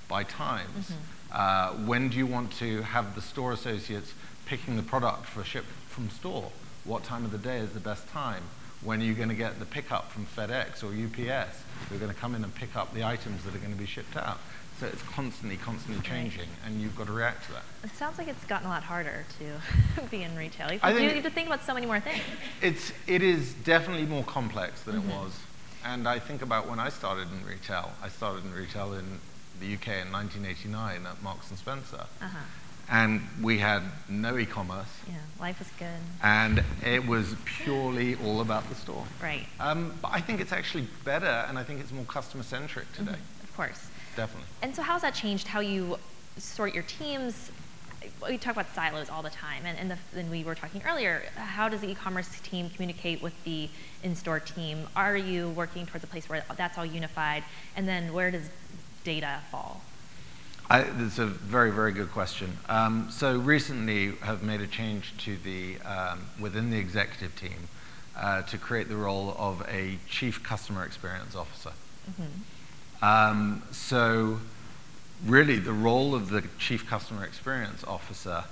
by 0.07 0.23
times. 0.23 0.91
Mm-hmm. 0.91 1.01
Uh, 1.31 1.87
when 1.87 2.09
do 2.09 2.17
you 2.17 2.27
want 2.27 2.51
to 2.53 2.81
have 2.83 3.15
the 3.15 3.21
store 3.21 3.53
associates 3.53 4.13
picking 4.45 4.75
the 4.77 4.83
product 4.83 5.25
for 5.25 5.43
ship 5.43 5.65
from 5.89 6.09
store? 6.09 6.51
What 6.83 7.03
time 7.03 7.25
of 7.25 7.31
the 7.31 7.37
day 7.37 7.59
is 7.59 7.71
the 7.71 7.79
best 7.79 8.07
time? 8.09 8.43
When 8.83 9.01
are 9.01 9.05
you 9.05 9.13
going 9.13 9.29
to 9.29 9.35
get 9.35 9.59
the 9.59 9.65
pickup 9.65 10.11
from 10.11 10.25
FedEx 10.25 10.83
or 10.83 10.87
UPS 10.87 11.57
who 11.87 11.95
are 11.95 11.99
going 11.99 12.13
to 12.13 12.19
come 12.19 12.35
in 12.35 12.43
and 12.43 12.53
pick 12.53 12.75
up 12.75 12.93
the 12.93 13.03
items 13.03 13.43
that 13.45 13.55
are 13.55 13.59
going 13.59 13.71
to 13.71 13.77
be 13.77 13.85
shipped 13.85 14.17
out? 14.17 14.39
So 14.79 14.87
it's 14.87 15.01
constantly, 15.03 15.55
constantly 15.57 16.03
changing, 16.03 16.49
and 16.65 16.81
you've 16.81 16.95
got 16.97 17.07
to 17.07 17.13
react 17.13 17.45
to 17.45 17.53
that. 17.53 17.63
It 17.83 17.95
sounds 17.95 18.17
like 18.17 18.27
it's 18.27 18.43
gotten 18.43 18.67
a 18.67 18.69
lot 18.69 18.83
harder 18.83 19.25
to 19.39 20.01
be 20.11 20.23
in 20.23 20.35
retail. 20.35 20.73
You 20.73 20.79
have, 20.79 20.97
to, 20.97 21.15
you 21.15 21.21
to 21.21 21.29
think 21.29 21.47
about 21.47 21.63
so 21.63 21.73
many 21.73 21.85
more 21.85 21.99
things. 21.99 22.23
It's, 22.61 22.91
it 23.07 23.21
is 23.21 23.53
definitely 23.53 24.07
more 24.07 24.23
complex 24.23 24.81
than 24.81 24.95
mm-hmm. 24.95 25.11
it 25.11 25.15
was. 25.15 25.39
And 25.85 26.07
I 26.07 26.19
think 26.19 26.41
about 26.41 26.67
when 26.67 26.79
I 26.79 26.89
started 26.89 27.27
in 27.31 27.45
retail. 27.45 27.91
I 28.01 28.09
started 28.09 28.45
in 28.45 28.53
retail 28.53 28.93
in 28.93 29.19
the 29.59 29.73
UK 29.73 30.05
in 30.05 30.11
1989 30.11 31.05
at 31.05 31.21
Marks 31.23 31.49
and 31.49 31.59
Spencer. 31.59 32.05
Uh-huh. 32.21 32.37
And 32.89 33.21
we 33.41 33.59
had 33.59 33.81
no 34.09 34.37
e-commerce. 34.37 34.87
Yeah, 35.07 35.15
life 35.39 35.59
was 35.59 35.69
good. 35.79 35.87
And 36.21 36.63
it 36.85 37.05
was 37.07 37.35
purely 37.45 38.15
all 38.15 38.41
about 38.41 38.67
the 38.67 38.75
store. 38.75 39.05
Right. 39.21 39.45
Um, 39.59 39.93
but 40.01 40.11
I 40.11 40.19
think 40.19 40.41
it's 40.41 40.51
actually 40.51 40.87
better, 41.05 41.45
and 41.47 41.57
I 41.57 41.63
think 41.63 41.79
it's 41.79 41.93
more 41.93 42.03
customer-centric 42.05 42.91
today. 42.91 43.11
Mm-hmm. 43.11 43.43
Of 43.43 43.55
course. 43.55 43.87
Definitely. 44.15 44.47
And 44.61 44.75
so 44.75 44.81
how's 44.81 45.01
that 45.01 45.15
changed 45.15 45.47
how 45.47 45.61
you 45.61 45.97
sort 46.37 46.73
your 46.73 46.83
teams? 46.83 47.51
We 48.27 48.37
talk 48.37 48.53
about 48.53 48.73
silos 48.75 49.09
all 49.09 49.23
the 49.23 49.29
time, 49.29 49.63
and, 49.65 49.77
and, 49.79 49.91
the, 49.91 50.19
and 50.19 50.29
we 50.29 50.43
were 50.43 50.55
talking 50.55 50.81
earlier. 50.85 51.23
How 51.35 51.69
does 51.69 51.81
the 51.81 51.89
e-commerce 51.89 52.29
team 52.41 52.69
communicate 52.69 53.21
with 53.21 53.33
the 53.45 53.69
in-store 54.03 54.41
team? 54.41 54.87
Are 54.95 55.15
you 55.15 55.49
working 55.49 55.85
towards 55.85 56.03
a 56.03 56.07
place 56.07 56.27
where 56.27 56.43
that's 56.57 56.77
all 56.77 56.85
unified? 56.85 57.43
And 57.77 57.87
then 57.87 58.13
where 58.13 58.29
does 58.29 58.49
data 59.03 59.39
fall? 59.51 59.81
I, 60.69 60.83
that's 60.83 61.19
a 61.19 61.25
very, 61.25 61.71
very 61.71 61.91
good 61.91 62.11
question. 62.11 62.57
Um, 62.69 63.09
so 63.11 63.37
recently, 63.37 64.13
have 64.21 64.43
made 64.43 64.61
a 64.61 64.67
change 64.67 65.13
to 65.25 65.35
the 65.37 65.79
um, 65.81 66.21
within 66.39 66.71
the 66.71 66.77
executive 66.77 67.35
team 67.35 67.67
uh, 68.17 68.43
to 68.43 68.57
create 68.57 68.89
the 68.89 68.95
role 68.95 69.35
of 69.37 69.61
a 69.69 69.97
chief 70.09 70.41
customer 70.41 70.85
experience 70.85 71.35
officer. 71.35 71.73
Mm-hmm. 72.09 73.03
Um, 73.05 73.63
so, 73.71 74.39
really, 75.25 75.59
the 75.59 75.73
role 75.73 76.15
of 76.15 76.29
the 76.29 76.43
chief 76.57 76.87
customer 76.87 77.25
experience 77.25 77.83
officer 77.83 78.45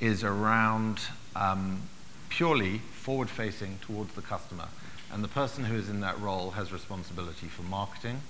is 0.00 0.22
around 0.22 1.00
um, 1.34 1.82
purely 2.28 2.78
forward-facing 2.78 3.78
towards 3.80 4.12
the 4.14 4.22
customer, 4.22 4.68
and 5.10 5.24
the 5.24 5.28
person 5.28 5.64
who 5.64 5.76
is 5.76 5.88
in 5.88 6.00
that 6.00 6.20
role 6.20 6.50
has 6.50 6.72
responsibility 6.72 7.46
for 7.46 7.62
marketing 7.62 8.20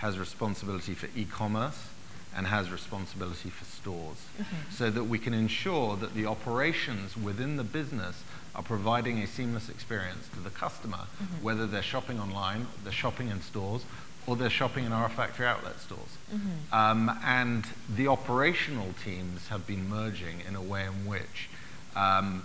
has 0.00 0.18
responsibility 0.18 0.94
for 0.94 1.08
e-commerce 1.16 1.88
and 2.34 2.46
has 2.46 2.70
responsibility 2.70 3.50
for 3.50 3.64
stores 3.64 4.16
mm-hmm. 4.38 4.70
so 4.70 4.88
that 4.90 5.04
we 5.04 5.18
can 5.18 5.34
ensure 5.34 5.96
that 5.96 6.14
the 6.14 6.26
operations 6.26 7.16
within 7.16 7.56
the 7.56 7.64
business 7.64 8.22
are 8.54 8.62
providing 8.62 9.18
a 9.18 9.26
seamless 9.26 9.68
experience 9.68 10.28
to 10.28 10.40
the 10.40 10.50
customer, 10.50 10.96
mm-hmm. 10.96 11.44
whether 11.44 11.66
they're 11.66 11.82
shopping 11.82 12.18
online, 12.18 12.66
they're 12.82 12.92
shopping 12.92 13.28
in 13.28 13.40
stores, 13.42 13.84
or 14.26 14.36
they're 14.36 14.50
shopping 14.50 14.84
in 14.84 14.92
our 14.92 15.08
factory 15.08 15.46
outlet 15.46 15.78
stores. 15.80 16.16
Mm-hmm. 16.32 16.74
Um, 16.74 17.18
and 17.24 17.64
the 17.94 18.08
operational 18.08 18.94
teams 19.04 19.48
have 19.48 19.66
been 19.66 19.88
merging 19.88 20.40
in 20.48 20.56
a 20.56 20.62
way 20.62 20.84
in 20.84 21.06
which 21.06 21.48
um, 21.96 22.44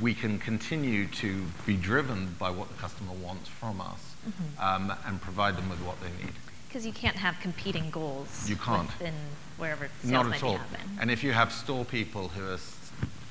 we 0.00 0.14
can 0.14 0.38
continue 0.38 1.06
to 1.06 1.44
be 1.66 1.76
driven 1.76 2.34
by 2.38 2.50
what 2.50 2.68
the 2.68 2.74
customer 2.74 3.12
wants 3.12 3.48
from 3.48 3.80
us 3.80 4.14
mm-hmm. 4.28 4.62
um, 4.62 4.96
and 5.06 5.20
provide 5.20 5.56
them 5.56 5.68
with 5.68 5.80
what 5.80 5.96
they 6.00 6.10
need. 6.24 6.34
Because 6.70 6.86
you 6.86 6.92
can't 6.92 7.16
have 7.16 7.36
competing 7.40 7.90
goals. 7.90 8.48
You 8.48 8.54
can't. 8.54 8.86
Within 8.86 9.14
wherever 9.58 9.88
sales 10.02 10.12
Not 10.12 10.32
at 10.32 10.42
all. 10.44 10.56
Happen. 10.56 10.98
And 11.00 11.10
if 11.10 11.24
you 11.24 11.32
have 11.32 11.52
store 11.52 11.84
people 11.84 12.28
who 12.28 12.46
are 12.46 12.58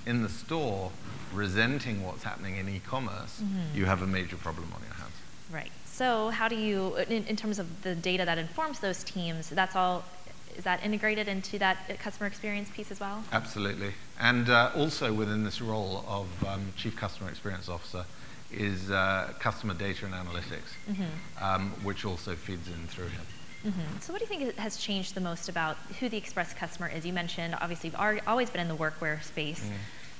in 0.05 0.24
the 0.24 0.29
store 0.29 0.91
resenting 1.34 2.03
what's 2.03 2.24
happening 2.24 2.58
in 2.58 2.67
e-commerce, 2.67 3.41
mm-hmm. 3.41 3.77
you 3.77 3.86
have 3.86 4.01
a 4.01 4.08
major 4.08 4.36
problem 4.36 4.69
on 4.75 4.81
your 4.81 4.93
hands. 4.96 5.13
Right. 5.50 5.72
So 5.86 6.29
how 6.31 6.50
do 6.50 6.58
you, 6.58 6.98
in, 6.98 7.25
in 7.27 7.38
terms 7.38 7.60
of 7.60 7.81
the 7.84 7.96
data 7.96 8.25
that 8.25 8.38
informs 8.38 8.79
those 8.79 9.05
teams, 9.05 9.50
that's 9.50 9.75
all 9.75 10.03
is 10.58 10.65
that 10.65 10.84
integrated 10.84 11.29
into 11.29 11.58
that 11.60 12.00
customer 12.00 12.27
experience 12.27 12.69
piece 12.69 12.91
as 12.91 13.00
well? 13.00 13.24
Absolutely. 13.31 13.93
And 14.19 14.50
uh, 14.50 14.72
also 14.75 15.13
within 15.13 15.46
this 15.46 15.62
role 15.62 16.03
of 16.05 16.27
um, 16.46 16.74
Chief 16.75 16.98
Customer 16.98 17.29
Experience 17.29 17.69
Officer, 17.69 18.03
is 18.51 18.89
uh, 18.89 19.33
customer 19.39 19.73
data 19.73 20.05
and 20.05 20.13
analytics, 20.13 20.73
mm-hmm. 20.89 21.43
um, 21.43 21.71
which 21.83 22.05
also 22.05 22.35
feeds 22.35 22.67
in 22.67 22.87
through 22.87 23.07
him. 23.07 23.21
Mm-hmm. 23.65 23.99
So, 23.99 24.13
what 24.13 24.19
do 24.19 24.23
you 24.23 24.39
think 24.39 24.55
has 24.57 24.77
changed 24.77 25.15
the 25.15 25.21
most 25.21 25.49
about 25.49 25.77
who 25.99 26.07
the 26.07 26.17
Express 26.17 26.53
customer 26.53 26.87
is? 26.87 27.05
You 27.05 27.13
mentioned 27.13 27.55
obviously 27.59 27.89
you've 27.89 28.21
always 28.25 28.49
been 28.49 28.61
in 28.61 28.67
the 28.67 28.75
workwear 28.75 29.21
space. 29.21 29.65
Mm. 29.65 29.73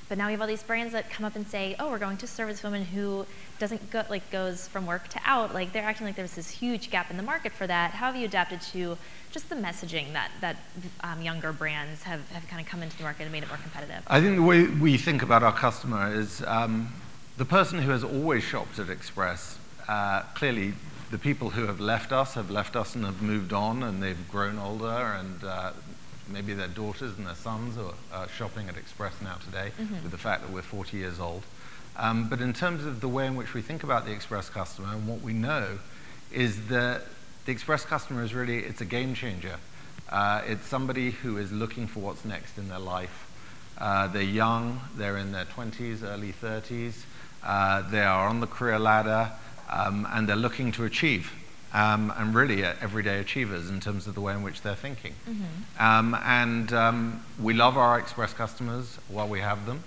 But 0.10 0.18
now 0.18 0.26
we 0.26 0.32
have 0.32 0.42
all 0.42 0.48
these 0.48 0.64
brands 0.64 0.92
that 0.94 1.12
come 1.12 1.24
up 1.24 1.36
and 1.36 1.48
say, 1.48 1.76
"Oh, 1.78 1.92
we're 1.92 2.00
going 2.00 2.18
to 2.18 2.28
serve 2.28 2.50
this 2.50 2.64
woman 2.64 2.84
who 2.84 3.28
doesn't 3.60 3.92
go 3.92 4.04
like 4.10 4.30
goes 4.32 4.68
from 4.68 4.88
work 4.88 5.08
to 5.10 5.22
out." 5.24 5.54
Like 5.54 5.72
they're 5.72 5.84
acting 5.84 6.08
like 6.08 6.16
there's 6.16 6.34
this 6.34 6.50
huge 6.50 6.90
gap 6.90 7.12
in 7.12 7.18
the 7.18 7.24
market 7.24 7.52
for 7.54 7.68
that. 7.68 7.92
How 7.92 8.08
have 8.08 8.16
you 8.16 8.26
adapted 8.26 8.60
to 8.74 8.98
just 9.32 9.50
the 9.50 9.56
messaging 9.56 10.12
that 10.14 10.32
that 10.42 10.58
um, 11.02 11.22
younger 11.22 11.54
brands 11.54 12.02
have, 12.04 12.28
have 12.32 12.48
kind 12.48 12.60
of 12.60 12.68
come 12.68 12.82
into 12.82 12.98
the 12.98 13.04
market 13.04 13.24
and 13.24 13.32
made 13.32 13.44
it 13.44 13.50
more 13.50 13.60
competitive? 13.60 14.04
I 14.08 14.20
think 14.20 14.36
the 14.36 14.42
way 14.42 14.66
we 14.66 14.98
think 14.98 15.22
about 15.22 15.44
our 15.44 15.54
customer 15.54 16.12
is 16.12 16.42
um, 16.48 16.92
the 17.40 17.46
person 17.46 17.80
who 17.80 17.92
has 17.92 18.04
always 18.04 18.44
shopped 18.44 18.80
at 18.80 18.90
Express. 18.90 19.58
Uh, 19.88 20.24
clearly, 20.36 20.74
the 21.10 21.18
people 21.18 21.52
who 21.52 21.68
have 21.68 21.80
left 21.80 22.12
us 22.12 22.34
have 22.34 22.52
left 22.52 22.76
us 22.76 22.96
and 22.96 23.06
have 23.06 23.22
moved 23.22 23.54
on, 23.54 23.82
and 23.82 24.04
they've 24.04 24.30
grown 24.30 24.60
older, 24.60 25.18
and 25.18 25.42
uh, 25.46 25.72
maybe 26.28 26.54
their 26.54 26.68
daughters 26.68 27.18
and 27.18 27.26
their 27.26 27.36
sons 27.36 27.78
are 28.12 28.28
shopping 28.28 28.68
at 28.68 28.76
Express 28.76 29.14
now 29.22 29.36
today 29.46 29.72
mm-hmm. 29.80 30.04
with 30.04 30.12
the 30.12 30.18
fact 30.18 30.42
that 30.42 30.52
we're 30.52 30.62
40 30.62 30.98
years 30.98 31.18
old. 31.22 31.44
Um, 31.96 32.28
but 32.28 32.42
in 32.42 32.52
terms 32.52 32.84
of 32.84 33.00
the 33.00 33.08
way 33.08 33.26
in 33.26 33.38
which 33.38 33.54
we 33.54 33.62
think 33.62 33.84
about 33.84 34.06
the 34.06 34.12
Express 34.12 34.50
customer 34.50 34.90
and 34.92 35.08
what 35.08 35.22
we 35.22 35.32
know 35.32 35.80
is 36.34 36.68
that 36.68 37.04
the 37.46 37.54
Express 37.54 37.86
customer 37.86 38.22
is 38.22 38.34
really, 38.34 38.60
it's 38.60 38.82
a 38.82 38.86
game 38.86 39.14
changer. 39.14 39.56
Uh, 40.10 40.42
it's 40.46 40.68
somebody 40.68 41.12
who 41.12 41.38
is 41.38 41.54
looking 41.54 41.88
for 41.88 42.02
what's 42.02 42.26
next 42.26 42.58
in 42.58 42.68
their 42.68 42.80
life. 42.80 43.28
Uh, 43.78 44.08
they're 44.08 44.22
young, 44.24 44.82
they're 44.98 45.18
in 45.18 45.32
their 45.32 45.46
20s, 45.46 46.04
early 46.04 46.34
30s, 46.34 47.06
uh, 47.44 47.90
they 47.90 48.02
are 48.02 48.28
on 48.28 48.40
the 48.40 48.48
career 48.48 48.80
ladder, 48.80 49.32
um, 49.70 50.08
and 50.12 50.28
they're 50.28 50.36
looking 50.36 50.72
to 50.74 50.86
achieve 50.86 51.32
um, 51.74 52.12
and 52.18 52.34
really 52.34 52.64
uh, 52.64 52.74
everyday 52.82 53.20
achievers 53.20 53.70
in 53.70 53.80
terms 53.80 54.08
of 54.08 54.16
the 54.16 54.22
way 54.22 54.34
in 54.34 54.42
which 54.42 54.62
they're 54.62 54.76
thinking. 54.76 55.14
Mm-hmm. 55.30 55.84
Um, 55.84 56.16
and 56.24 56.74
um, 56.74 57.24
we 57.40 57.54
love 57.54 57.78
our 57.78 58.00
Express 58.00 58.34
customers 58.34 58.98
while 59.08 59.28
we 59.28 59.40
have 59.40 59.66
them. 59.66 59.84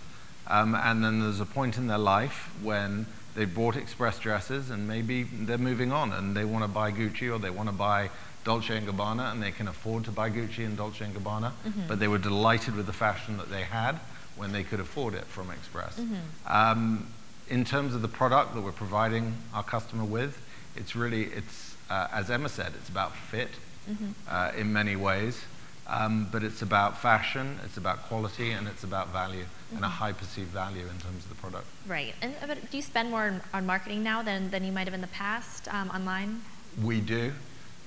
Um, 0.46 0.74
and 0.74 1.04
then 1.04 1.20
there's 1.20 1.40
a 1.40 1.46
point 1.46 1.78
in 1.78 1.86
their 1.86 1.98
life 1.98 2.52
when 2.62 3.06
they 3.34 3.44
bought 3.44 3.76
Express 3.76 4.18
dresses 4.18 4.70
and 4.70 4.86
maybe 4.86 5.22
they're 5.22 5.58
moving 5.58 5.92
on 5.92 6.12
and 6.12 6.36
they 6.36 6.44
want 6.44 6.64
to 6.64 6.68
buy 6.68 6.92
Gucci 6.92 7.32
or 7.32 7.38
they 7.38 7.50
want 7.50 7.68
to 7.68 7.74
buy 7.74 8.10
Dolce 8.44 8.78
& 8.80 8.80
Gabbana 8.80 9.32
and 9.32 9.42
they 9.42 9.52
can 9.52 9.68
afford 9.68 10.04
to 10.04 10.10
buy 10.10 10.30
Gucci 10.30 10.66
and 10.66 10.76
Dolce 10.76 11.04
& 11.06 11.14
Gabbana, 11.14 11.52
mm-hmm. 11.66 11.82
but 11.88 12.00
they 12.00 12.08
were 12.08 12.18
delighted 12.18 12.76
with 12.76 12.86
the 12.86 12.92
fashion 12.92 13.38
that 13.38 13.50
they 13.50 13.62
had 13.62 13.98
when 14.36 14.52
they 14.52 14.64
could 14.64 14.80
afford 14.80 15.14
it 15.14 15.24
from 15.24 15.50
Express. 15.50 15.98
Mm-hmm. 15.98 17.02
In 17.48 17.64
terms 17.64 17.94
of 17.94 18.02
the 18.02 18.08
product 18.08 18.54
that 18.54 18.62
we're 18.62 18.72
providing 18.72 19.36
our 19.52 19.62
customer 19.62 20.04
with, 20.04 20.40
it's 20.76 20.96
really, 20.96 21.24
it's 21.24 21.76
uh, 21.90 22.08
as 22.12 22.30
Emma 22.30 22.48
said, 22.48 22.72
it's 22.78 22.88
about 22.88 23.14
fit 23.14 23.50
mm-hmm. 23.90 24.12
uh, 24.28 24.52
in 24.56 24.72
many 24.72 24.96
ways, 24.96 25.44
um, 25.86 26.28
but 26.32 26.42
it's 26.42 26.62
about 26.62 26.98
fashion, 26.98 27.58
it's 27.64 27.76
about 27.76 28.02
quality, 28.04 28.52
and 28.52 28.66
it's 28.66 28.84
about 28.84 29.08
value 29.12 29.42
mm-hmm. 29.42 29.76
and 29.76 29.84
a 29.84 29.88
mm-hmm. 29.88 29.96
high 29.96 30.12
perceived 30.12 30.48
value 30.48 30.82
in 30.82 30.98
terms 31.00 31.24
of 31.24 31.28
the 31.28 31.34
product. 31.34 31.66
Right. 31.86 32.14
And 32.22 32.34
uh, 32.42 32.54
do 32.54 32.76
you 32.76 32.82
spend 32.82 33.10
more 33.10 33.40
on 33.52 33.66
marketing 33.66 34.02
now 34.02 34.22
than, 34.22 34.50
than 34.50 34.64
you 34.64 34.72
might 34.72 34.86
have 34.86 34.94
in 34.94 35.02
the 35.02 35.06
past 35.08 35.68
um, 35.68 35.90
online? 35.90 36.40
We 36.82 37.00
do. 37.00 37.32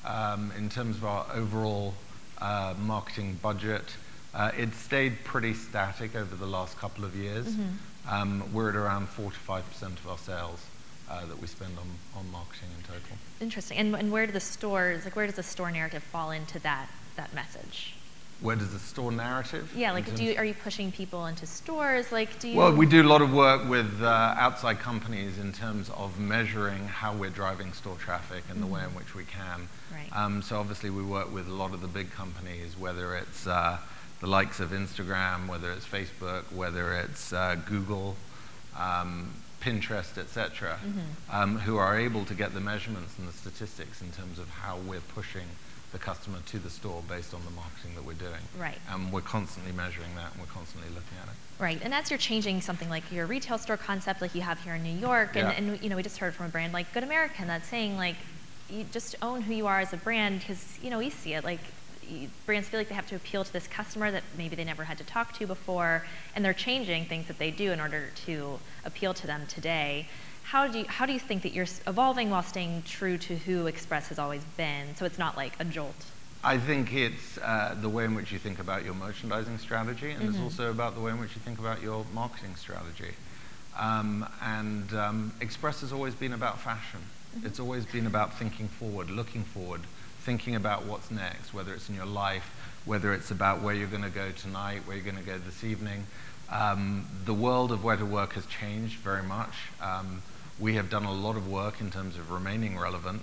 Um, 0.05 0.51
in 0.55 0.69
terms 0.69 0.97
of 0.97 1.05
our 1.05 1.25
overall 1.33 1.95
uh, 2.37 2.75
marketing 2.77 3.39
budget, 3.41 3.95
uh, 4.35 4.51
it's 4.55 4.77
stayed 4.77 5.23
pretty 5.23 5.53
static 5.53 6.15
over 6.15 6.35
the 6.35 6.45
last 6.45 6.77
couple 6.77 7.05
of 7.05 7.15
years. 7.15 7.47
Mm-hmm. 7.47 7.75
Um, 8.09 8.43
we're 8.53 8.69
at 8.69 8.75
around 8.75 9.09
4 9.09 9.31
to 9.31 9.37
5% 9.37 9.83
of 9.83 10.07
our 10.07 10.17
sales 10.17 10.65
uh, 11.09 11.25
that 11.25 11.39
we 11.39 11.47
spend 11.47 11.71
on, 11.77 12.19
on 12.19 12.31
marketing 12.31 12.69
in 12.77 12.83
total. 12.83 13.17
Interesting. 13.41 13.77
And, 13.77 13.95
and 13.95 14.11
where 14.11 14.25
do 14.25 14.31
the 14.31 14.39
stores, 14.39 15.05
like 15.05 15.15
where 15.15 15.25
does 15.25 15.35
the 15.35 15.43
store 15.43 15.71
narrative 15.71 16.03
fall 16.03 16.31
into 16.31 16.59
that, 16.59 16.87
that 17.15 17.33
message? 17.33 17.95
Where 18.41 18.57
does 18.57 18.73
the 18.73 18.79
store 18.79 19.13
narrative? 19.13 19.71
Yeah, 19.75 19.93
like 19.93 20.13
do 20.13 20.23
you, 20.23 20.35
are 20.35 20.43
you 20.43 20.53
pushing 20.53 20.91
people 20.91 21.25
into 21.27 21.45
stores? 21.45 22.11
Like 22.11 22.37
do 22.39 22.49
you? 22.49 22.57
Well, 22.57 22.75
we 22.75 22.85
do 22.85 23.01
a 23.01 23.07
lot 23.07 23.21
of 23.21 23.33
work 23.33 23.67
with 23.69 24.01
uh, 24.01 24.35
outside 24.37 24.79
companies 24.79 25.39
in 25.39 25.53
terms 25.53 25.89
of 25.95 26.19
measuring 26.19 26.85
how 26.85 27.13
we're 27.13 27.29
driving 27.29 27.71
store 27.71 27.95
traffic 27.95 28.43
and 28.49 28.59
mm-hmm. 28.59 28.67
the 28.67 28.73
way 28.73 28.83
in 28.83 28.93
which 28.93 29.15
we 29.15 29.23
can. 29.23 29.69
Right. 29.91 30.09
Um, 30.11 30.41
so 30.41 30.59
obviously 30.59 30.89
we 30.89 31.01
work 31.01 31.33
with 31.33 31.47
a 31.47 31.53
lot 31.53 31.73
of 31.73 31.79
the 31.79 31.87
big 31.87 32.11
companies, 32.11 32.77
whether 32.77 33.15
it's 33.15 33.47
uh, 33.47 33.77
the 34.21 34.27
likes 34.27 34.59
of 34.59 34.71
Instagram, 34.71 35.47
whether 35.47 35.71
it's 35.71 35.85
Facebook, 35.85 36.51
whether 36.51 36.93
it's 36.93 37.33
uh, 37.33 37.55
Google. 37.65 38.15
Um, 38.77 39.31
Pinterest, 39.61 40.19
etc., 40.19 40.77
mm-hmm. 40.85 41.35
um, 41.35 41.57
who 41.57 41.77
are 41.77 41.97
able 41.97 42.23
to 42.25 42.35
get 42.35 42.53
the 42.53 42.59
measurements 42.59 43.17
and 43.17 43.27
the 43.27 43.33
statistics 43.33 43.99
in 43.99 44.11
terms 44.11 44.37
of 44.37 44.47
how 44.47 44.77
we're 44.77 44.99
pushing 44.99 45.47
the 45.91 45.97
customer 45.97 46.37
to 46.45 46.59
the 46.59 46.69
store 46.69 47.01
based 47.07 47.33
on 47.33 47.41
the 47.45 47.51
marketing 47.51 47.95
that 47.95 48.03
we're 48.05 48.13
doing. 48.13 48.41
Right. 48.59 48.77
And 48.91 49.11
we're 49.11 49.21
constantly 49.21 49.71
measuring 49.71 50.13
that 50.15 50.33
and 50.33 50.41
we're 50.41 50.53
constantly 50.53 50.89
looking 50.89 51.17
at 51.21 51.29
it. 51.29 51.35
Right. 51.57 51.79
And 51.81 51.93
as 51.93 52.11
you're 52.11 52.19
changing 52.19 52.61
something 52.61 52.89
like 52.89 53.11
your 53.11 53.25
retail 53.25 53.57
store 53.57 53.77
concept 53.77 54.21
like 54.21 54.35
you 54.35 54.41
have 54.41 54.59
here 54.59 54.75
in 54.75 54.83
New 54.83 54.99
York 54.99 55.35
and, 55.35 55.47
yeah. 55.47 55.51
and 55.51 55.81
you 55.81 55.89
know 55.89 55.95
we 55.95 56.03
just 56.03 56.17
heard 56.17 56.33
from 56.33 56.47
a 56.47 56.49
brand 56.49 56.73
like 56.73 56.93
Good 56.93 57.03
American 57.03 57.47
that's 57.47 57.67
saying 57.67 57.95
like 57.95 58.17
you 58.69 58.85
just 58.91 59.15
own 59.21 59.41
who 59.41 59.53
you 59.53 59.67
are 59.67 59.79
as 59.79 59.93
a 59.93 59.97
brand 59.97 60.39
because 60.39 60.77
you 60.83 60.89
know 60.89 60.97
we 60.97 61.09
see 61.09 61.33
it 61.33 61.43
like 61.43 61.61
brands 62.45 62.67
feel 62.67 62.79
like 62.79 62.89
they 62.89 62.95
have 62.95 63.07
to 63.07 63.15
appeal 63.15 63.43
to 63.43 63.53
this 63.53 63.67
customer 63.67 64.11
that 64.11 64.23
maybe 64.37 64.55
they 64.55 64.63
never 64.63 64.83
had 64.83 64.97
to 64.97 65.03
talk 65.03 65.33
to 65.39 65.47
before, 65.47 66.05
and 66.35 66.43
they're 66.43 66.53
changing 66.53 67.05
things 67.05 67.27
that 67.27 67.39
they 67.39 67.51
do 67.51 67.71
in 67.71 67.79
order 67.79 68.09
to 68.25 68.59
appeal 68.83 69.13
to 69.13 69.27
them 69.27 69.45
today. 69.47 70.07
How 70.43 70.67
do 70.67 70.79
you, 70.79 70.85
how 70.85 71.05
do 71.05 71.13
you 71.13 71.19
think 71.19 71.41
that 71.41 71.53
you're 71.53 71.67
evolving 71.87 72.29
while 72.29 72.43
staying 72.43 72.83
true 72.85 73.17
to 73.17 73.35
who 73.35 73.67
Express 73.67 74.09
has 74.09 74.19
always 74.19 74.43
been, 74.57 74.95
so 74.95 75.05
it's 75.05 75.17
not 75.17 75.35
like 75.35 75.53
a 75.59 75.65
jolt? 75.65 76.05
I 76.43 76.59
think 76.59 76.93
it's 76.93 77.39
uh, 77.39 77.75
the 77.81 77.89
way 77.89 78.05
in 78.05 78.13
which 78.13 78.31
you 78.31 78.37
think 78.37 78.59
about 78.59 78.85
your 78.85 78.93
merchandising 78.93 79.57
strategy, 79.57 80.11
and 80.11 80.21
mm-hmm. 80.21 80.29
it's 80.29 80.39
also 80.39 80.69
about 80.69 80.93
the 80.93 81.01
way 81.01 81.11
in 81.11 81.19
which 81.19 81.33
you 81.35 81.41
think 81.41 81.57
about 81.57 81.81
your 81.81 82.05
marketing 82.13 82.55
strategy. 82.55 83.15
Um, 83.75 84.27
and 84.43 84.93
um, 84.93 85.33
Express 85.41 85.81
has 85.81 85.91
always 85.91 86.13
been 86.13 86.33
about 86.33 86.61
fashion. 86.61 86.99
Mm-hmm. 87.35 87.47
It's 87.47 87.59
always 87.59 87.85
been 87.87 88.05
about 88.05 88.37
thinking 88.37 88.67
forward, 88.67 89.09
looking 89.09 89.43
forward, 89.43 89.81
thinking 90.25 90.55
about 90.55 90.85
what's 90.85 91.11
next, 91.11 91.53
whether 91.53 91.71
it's 91.71 91.87
in 91.87 91.93
your 91.93 92.07
life, 92.07 92.49
whether 92.85 93.13
it's 93.13 93.29
about 93.29 93.61
where 93.61 93.75
you're 93.75 93.87
going 93.87 94.01
to 94.01 94.09
go 94.09 94.31
tonight, 94.31 94.81
where 94.85 94.97
you're 94.97 95.05
going 95.05 95.23
to 95.23 95.23
go 95.23 95.37
this 95.37 95.63
evening. 95.63 96.03
Um, 96.51 97.05
the 97.25 97.33
world 97.33 97.71
of 97.71 97.83
wear 97.83 97.95
to 97.95 98.05
work 98.05 98.33
has 98.33 98.45
changed 98.47 98.95
very 98.95 99.21
much. 99.21 99.53
Um, 99.79 100.23
we 100.59 100.73
have 100.75 100.89
done 100.89 101.05
a 101.05 101.11
lot 101.11 101.37
of 101.37 101.47
work 101.47 101.79
in 101.79 101.91
terms 101.91 102.17
of 102.17 102.31
remaining 102.31 102.75
relevant. 102.75 103.21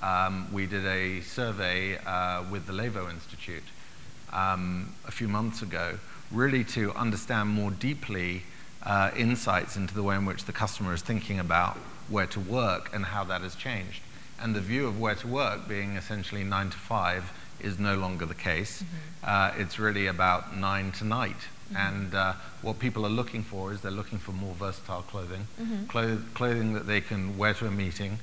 Um, 0.00 0.52
we 0.52 0.66
did 0.66 0.86
a 0.86 1.22
survey 1.22 1.98
uh, 1.98 2.44
with 2.48 2.66
the 2.66 2.72
Levo 2.72 3.10
Institute 3.10 3.64
um, 4.32 4.94
a 5.08 5.10
few 5.10 5.26
months 5.26 5.60
ago, 5.60 5.98
really 6.30 6.62
to 6.64 6.92
understand 6.92 7.48
more 7.48 7.72
deeply 7.72 8.42
uh, 8.84 9.10
insights 9.16 9.76
into 9.76 9.92
the 9.92 10.04
way 10.04 10.14
in 10.14 10.24
which 10.24 10.44
the 10.44 10.52
customer 10.52 10.94
is 10.94 11.02
thinking 11.02 11.40
about 11.40 11.78
wear 12.08 12.26
to 12.26 12.38
work 12.38 12.90
and 12.94 13.06
how 13.06 13.24
that 13.24 13.40
has 13.40 13.56
changed. 13.56 14.02
And 14.40 14.54
the 14.54 14.60
view 14.60 14.86
of 14.86 15.00
wear 15.00 15.14
to 15.16 15.28
work 15.28 15.68
being 15.68 15.96
essentially 15.96 16.44
nine 16.44 16.70
to 16.70 16.76
five 16.76 17.32
is 17.60 17.78
no 17.78 17.96
longer 17.96 18.26
the 18.26 18.34
case. 18.34 18.82
Mm-hmm. 18.82 18.96
Uh, 19.24 19.62
it's 19.62 19.78
really 19.78 20.06
about 20.06 20.56
nine 20.56 20.92
to 20.92 21.04
night. 21.04 21.36
Mm-hmm. 21.72 21.76
And 21.76 22.14
uh, 22.14 22.32
what 22.62 22.78
people 22.78 23.06
are 23.06 23.10
looking 23.10 23.42
for 23.42 23.72
is 23.72 23.80
they're 23.80 23.90
looking 23.90 24.18
for 24.18 24.32
more 24.32 24.54
versatile 24.54 25.02
clothing, 25.02 25.46
mm-hmm. 25.60 25.86
Clo- 25.86 26.18
clothing 26.34 26.74
that 26.74 26.86
they 26.86 27.00
can 27.00 27.38
wear 27.38 27.54
to 27.54 27.66
a 27.66 27.70
meeting, 27.70 28.18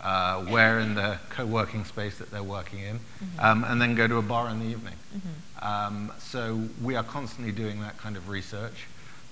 uh, 0.00 0.44
wear 0.48 0.78
in 0.78 0.94
the 0.94 1.18
co 1.30 1.44
working 1.44 1.84
space 1.84 2.18
that 2.18 2.30
they're 2.30 2.42
working 2.42 2.80
in, 2.80 2.98
mm-hmm. 2.98 3.40
um, 3.40 3.64
and 3.64 3.80
then 3.80 3.94
go 3.94 4.06
to 4.06 4.18
a 4.18 4.22
bar 4.22 4.48
in 4.48 4.60
the 4.60 4.66
evening. 4.66 4.94
Mm-hmm. 5.16 5.66
Um, 5.66 6.12
so 6.18 6.62
we 6.82 6.94
are 6.94 7.02
constantly 7.02 7.52
doing 7.52 7.80
that 7.80 7.96
kind 7.98 8.16
of 8.16 8.28
research. 8.28 8.86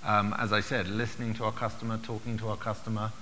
Um, 0.05 0.35
as 0.39 0.53
I 0.53 0.61
said, 0.61 0.89
listening 0.89 1.35
to 1.35 1.45
our 1.45 1.53
customer, 1.53 1.99
talking 2.03 2.37
to 2.39 2.49
our 2.49 2.57
customer, 2.57 3.13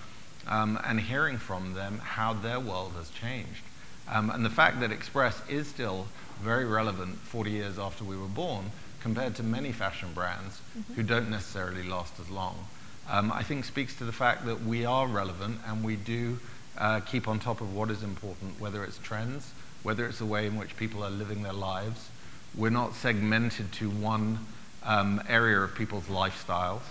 um, 0.46 0.78
and 0.84 1.00
hearing 1.00 1.38
from 1.38 1.74
them 1.74 1.98
how 1.98 2.32
their 2.32 2.60
world 2.60 2.92
has 2.96 3.10
changed. 3.10 3.62
Um, 4.08 4.30
and 4.30 4.44
the 4.44 4.50
fact 4.50 4.80
that 4.80 4.90
Express 4.90 5.40
is 5.48 5.68
still 5.68 6.06
very 6.40 6.64
relevant 6.64 7.18
40 7.18 7.50
years 7.50 7.78
after 7.78 8.02
we 8.04 8.16
were 8.16 8.26
born 8.26 8.72
compared 9.00 9.34
to 9.36 9.42
many 9.42 9.72
fashion 9.72 10.10
brands 10.14 10.60
mm-hmm. 10.76 10.94
who 10.94 11.02
don't 11.02 11.30
necessarily 11.30 11.82
last 11.82 12.18
as 12.18 12.28
long, 12.30 12.66
um, 13.08 13.32
I 13.32 13.42
think 13.42 13.64
speaks 13.64 13.96
to 13.96 14.04
the 14.04 14.12
fact 14.12 14.46
that 14.46 14.62
we 14.62 14.84
are 14.84 15.06
relevant 15.06 15.60
and 15.66 15.82
we 15.82 15.96
do 15.96 16.38
uh, 16.78 17.00
keep 17.00 17.28
on 17.28 17.38
top 17.38 17.60
of 17.60 17.74
what 17.74 17.90
is 17.90 18.02
important, 18.02 18.60
whether 18.60 18.84
it's 18.84 18.98
trends, 18.98 19.52
whether 19.82 20.06
it's 20.06 20.18
the 20.18 20.26
way 20.26 20.46
in 20.46 20.56
which 20.56 20.76
people 20.76 21.02
are 21.02 21.10
living 21.10 21.42
their 21.42 21.52
lives. 21.52 22.08
We're 22.54 22.70
not 22.70 22.94
segmented 22.94 23.72
to 23.72 23.90
one 23.90 24.46
um, 24.84 25.22
area 25.28 25.60
of 25.60 25.74
people's 25.74 26.04
lifestyles. 26.04 26.82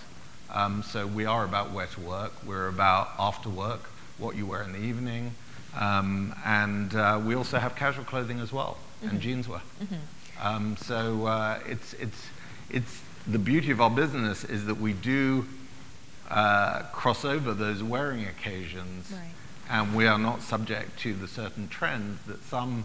Um, 0.52 0.82
so 0.82 1.06
we 1.06 1.26
are 1.26 1.44
about 1.44 1.70
wear 1.70 1.86
to 1.86 2.00
work. 2.00 2.32
We're 2.44 2.68
about 2.68 3.10
after 3.18 3.48
work, 3.48 3.88
what 4.18 4.36
you 4.36 4.46
wear 4.46 4.62
in 4.62 4.72
the 4.72 4.80
evening. 4.80 5.34
Um, 5.78 6.34
and 6.44 6.94
uh, 6.94 7.20
we 7.24 7.34
also 7.34 7.58
have 7.58 7.76
casual 7.76 8.04
clothing 8.04 8.40
as 8.40 8.52
well, 8.52 8.76
mm-hmm. 9.02 9.10
and 9.10 9.22
jeanswear. 9.22 9.60
Mm-hmm. 9.82 10.46
Um, 10.46 10.76
so 10.76 11.26
uh, 11.26 11.60
it's, 11.66 11.92
it's, 11.94 12.26
it's 12.70 13.00
the 13.26 13.38
beauty 13.38 13.70
of 13.70 13.80
our 13.80 13.90
business 13.90 14.44
is 14.44 14.66
that 14.66 14.78
we 14.78 14.92
do 14.92 15.46
uh, 16.28 16.82
cross 16.92 17.24
over 17.24 17.54
those 17.54 17.82
wearing 17.82 18.24
occasions, 18.24 19.12
right. 19.12 19.30
and 19.68 19.94
we 19.94 20.06
are 20.06 20.18
not 20.18 20.42
subject 20.42 20.98
to 21.00 21.14
the 21.14 21.28
certain 21.28 21.68
trends 21.68 22.20
that 22.26 22.42
some 22.44 22.84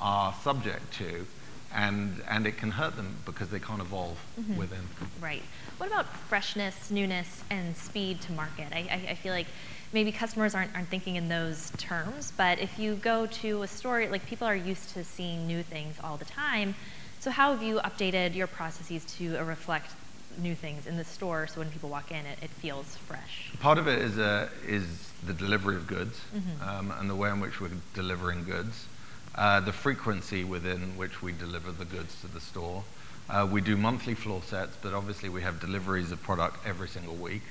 are 0.00 0.34
subject 0.42 0.92
to. 0.94 1.26
And, 1.74 2.22
and 2.28 2.46
it 2.46 2.56
can 2.56 2.70
hurt 2.70 2.96
them 2.96 3.16
because 3.26 3.48
they 3.50 3.58
can't 3.58 3.80
evolve 3.80 4.18
within. 4.56 4.88
Right. 5.20 5.42
What 5.78 5.88
about 5.88 6.06
freshness, 6.06 6.90
newness, 6.90 7.42
and 7.50 7.76
speed 7.76 8.20
to 8.22 8.32
market? 8.32 8.68
I, 8.72 8.78
I, 8.90 9.10
I 9.10 9.14
feel 9.14 9.32
like 9.32 9.46
maybe 9.92 10.12
customers 10.12 10.54
aren't, 10.54 10.74
aren't 10.74 10.88
thinking 10.88 11.16
in 11.16 11.28
those 11.28 11.72
terms, 11.76 12.32
but 12.36 12.58
if 12.58 12.78
you 12.78 12.94
go 12.96 13.26
to 13.26 13.62
a 13.62 13.68
store, 13.68 14.06
like 14.06 14.24
people 14.26 14.46
are 14.46 14.56
used 14.56 14.90
to 14.90 15.04
seeing 15.04 15.46
new 15.46 15.62
things 15.62 15.96
all 16.02 16.16
the 16.16 16.24
time. 16.24 16.74
So 17.20 17.30
how 17.30 17.52
have 17.52 17.62
you 17.62 17.76
updated 17.78 18.34
your 18.34 18.46
processes 18.46 19.04
to 19.16 19.38
reflect 19.44 19.90
new 20.38 20.54
things 20.54 20.86
in 20.86 20.96
the 20.96 21.04
store 21.04 21.46
so 21.46 21.60
when 21.60 21.70
people 21.70 21.88
walk 21.88 22.10
in, 22.10 22.26
it, 22.26 22.38
it 22.42 22.50
feels 22.50 22.96
fresh? 22.96 23.52
Part 23.60 23.78
of 23.78 23.88
it 23.88 24.00
is, 24.00 24.18
uh, 24.18 24.48
is 24.66 25.10
the 25.26 25.32
delivery 25.32 25.76
of 25.76 25.86
goods 25.86 26.20
um, 26.62 26.92
and 26.98 27.08
the 27.08 27.14
way 27.14 27.30
in 27.30 27.40
which 27.40 27.60
we're 27.60 27.70
delivering 27.94 28.44
goods, 28.44 28.86
uh, 29.36 29.60
the 29.60 29.72
frequency 29.72 30.44
within 30.44 30.96
which 30.96 31.22
we 31.22 31.32
deliver 31.32 31.72
the 31.72 31.84
goods 31.84 32.20
to 32.20 32.28
the 32.28 32.40
store. 32.40 32.84
Uh, 33.28 33.48
we 33.50 33.60
do 33.60 33.76
monthly 33.76 34.14
floor 34.14 34.42
sets, 34.42 34.76
but 34.82 34.92
obviously 34.92 35.28
we 35.28 35.42
have 35.42 35.60
deliveries 35.60 36.12
of 36.12 36.22
product 36.22 36.66
every 36.66 36.88
single 36.88 37.14
week. 37.14 37.42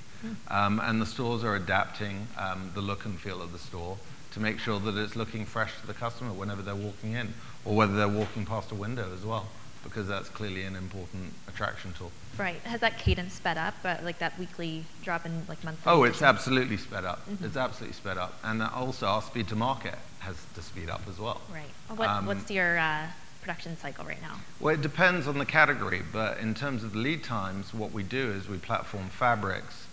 Um, 0.48 0.80
and 0.80 1.02
the 1.02 1.06
stores 1.06 1.44
are 1.44 1.56
adapting 1.56 2.28
um, 2.38 2.72
the 2.74 2.82
look 2.82 3.04
and 3.06 3.20
feel 3.20 3.42
of 3.42 3.52
the 3.52 3.60
store 3.60 3.98
to 4.32 4.40
make 4.40 4.58
sure 4.58 4.80
that 4.80 4.96
it's 4.96 5.16
looking 5.16 5.46
fresh 5.46 5.74
to 5.82 5.88
the 5.88 5.94
customer 5.94 6.32
whenever 6.32 6.62
they're 6.62 6.76
walking 6.76 7.14
in, 7.14 7.34
or 7.66 7.76
whether 7.76 7.96
they're 7.96 8.08
walking 8.08 8.46
past 8.46 8.72
a 8.72 8.76
window 8.76 9.12
as 9.14 9.26
well, 9.26 9.48
because 9.84 10.08
that's 10.08 10.30
clearly 10.30 10.64
an 10.64 10.76
important 10.76 11.34
attraction 11.48 11.94
tool. 11.94 12.12
Right. 12.38 12.60
Has 12.62 12.82
that 12.82 12.98
cadence 12.98 13.34
sped 13.34 13.58
up, 13.58 13.76
uh, 13.84 13.98
like 14.04 14.20
that 14.20 14.38
weekly 14.40 14.86
drop 15.04 15.26
in 15.26 15.44
like 15.48 15.64
monthly? 15.64 15.92
Oh, 15.92 16.04
it's 16.04 16.22
absolutely 16.22 16.78
sped 16.78 17.06
up. 17.06 17.22
It's 17.42 17.58
absolutely 17.58 17.94
sped 17.94 18.18
up. 18.18 18.40
And 18.44 18.64
also 18.64 19.06
our 19.06 19.22
speed 19.22 19.48
to 19.50 19.56
market 19.56 19.98
has 20.20 20.38
to 20.56 20.62
speed 20.62 20.90
up 20.90 21.02
as 21.10 21.20
well. 21.20 21.42
Right. 21.54 21.70
What, 21.96 22.10
Um, 22.10 22.26
what's 22.26 22.50
your 22.50 22.80
uh, 22.80 23.08
production 23.42 23.78
cycle 23.78 24.06
right 24.06 24.22
now? 24.22 24.40
Well, 24.60 24.74
it 24.74 24.82
depends 24.82 25.28
on 25.28 25.38
the 25.38 25.46
category, 25.46 26.02
but 26.12 26.38
in 26.40 26.54
terms 26.54 26.84
of 26.84 26.94
the 26.94 27.00
lead 27.00 27.24
times, 27.24 27.74
what 27.74 27.92
we 27.92 28.02
do 28.04 28.32
is 28.32 28.48
we 28.48 28.58
platform 28.58 29.10
fabrics 29.10 29.86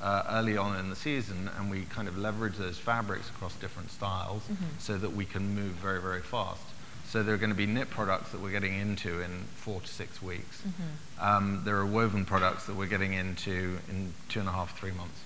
uh, 0.00 0.22
early 0.28 0.56
on 0.56 0.78
in 0.78 0.90
the 0.90 0.96
season, 0.96 1.50
and 1.58 1.70
we 1.70 1.82
kind 1.86 2.06
of 2.06 2.16
leverage 2.16 2.56
those 2.56 2.78
fabrics 2.78 3.30
across 3.30 3.54
different 3.56 3.90
styles 3.90 4.42
so 4.78 4.96
that 4.96 5.12
we 5.12 5.24
can 5.24 5.54
move 5.56 5.72
very, 5.72 6.00
very 6.00 6.20
fast. 6.20 6.62
So 7.10 7.22
there 7.22 7.34
are 7.34 7.38
going 7.38 7.50
to 7.50 7.56
be 7.56 7.64
knit 7.66 7.88
products 7.88 8.32
that 8.32 8.40
we're 8.42 8.50
getting 8.50 8.78
into 8.78 9.20
in 9.22 9.30
four 9.54 9.80
to 9.80 9.86
six 9.86 10.20
weeks. 10.22 10.62
Um, 11.18 11.62
there 11.64 11.76
are 11.78 11.86
woven 11.86 12.26
products 12.26 12.66
that 12.66 12.76
we're 12.76 12.86
getting 12.86 13.14
into 13.14 13.78
in 13.88 14.12
two 14.28 14.40
and 14.40 14.48
a 14.48 14.52
half, 14.52 14.78
three 14.78 14.90
months. 14.90 15.18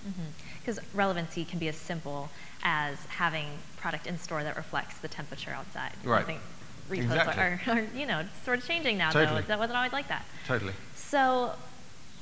Because 0.61 0.79
relevancy 0.93 1.43
can 1.43 1.59
be 1.59 1.67
as 1.67 1.75
simple 1.75 2.29
as 2.63 2.97
having 3.07 3.47
product 3.75 4.07
in 4.07 4.17
store 4.17 4.43
that 4.43 4.55
reflects 4.55 4.97
the 4.99 5.09
temperature 5.09 5.51
outside. 5.51 5.91
I 6.05 6.07
Right. 6.07 6.25
think 6.25 6.39
retailers 6.87 7.17
Exactly. 7.27 7.73
are, 7.73 7.77
are, 7.79 7.87
you 7.93 8.05
know, 8.05 8.23
sort 8.45 8.59
of 8.59 8.65
changing 8.65 8.97
now, 8.97 9.11
Totally. 9.11 9.41
though. 9.41 9.47
That 9.47 9.59
wasn't 9.59 9.75
always 9.75 9.91
like 9.91 10.07
that. 10.07 10.25
Totally. 10.47 10.73
So, 10.95 11.51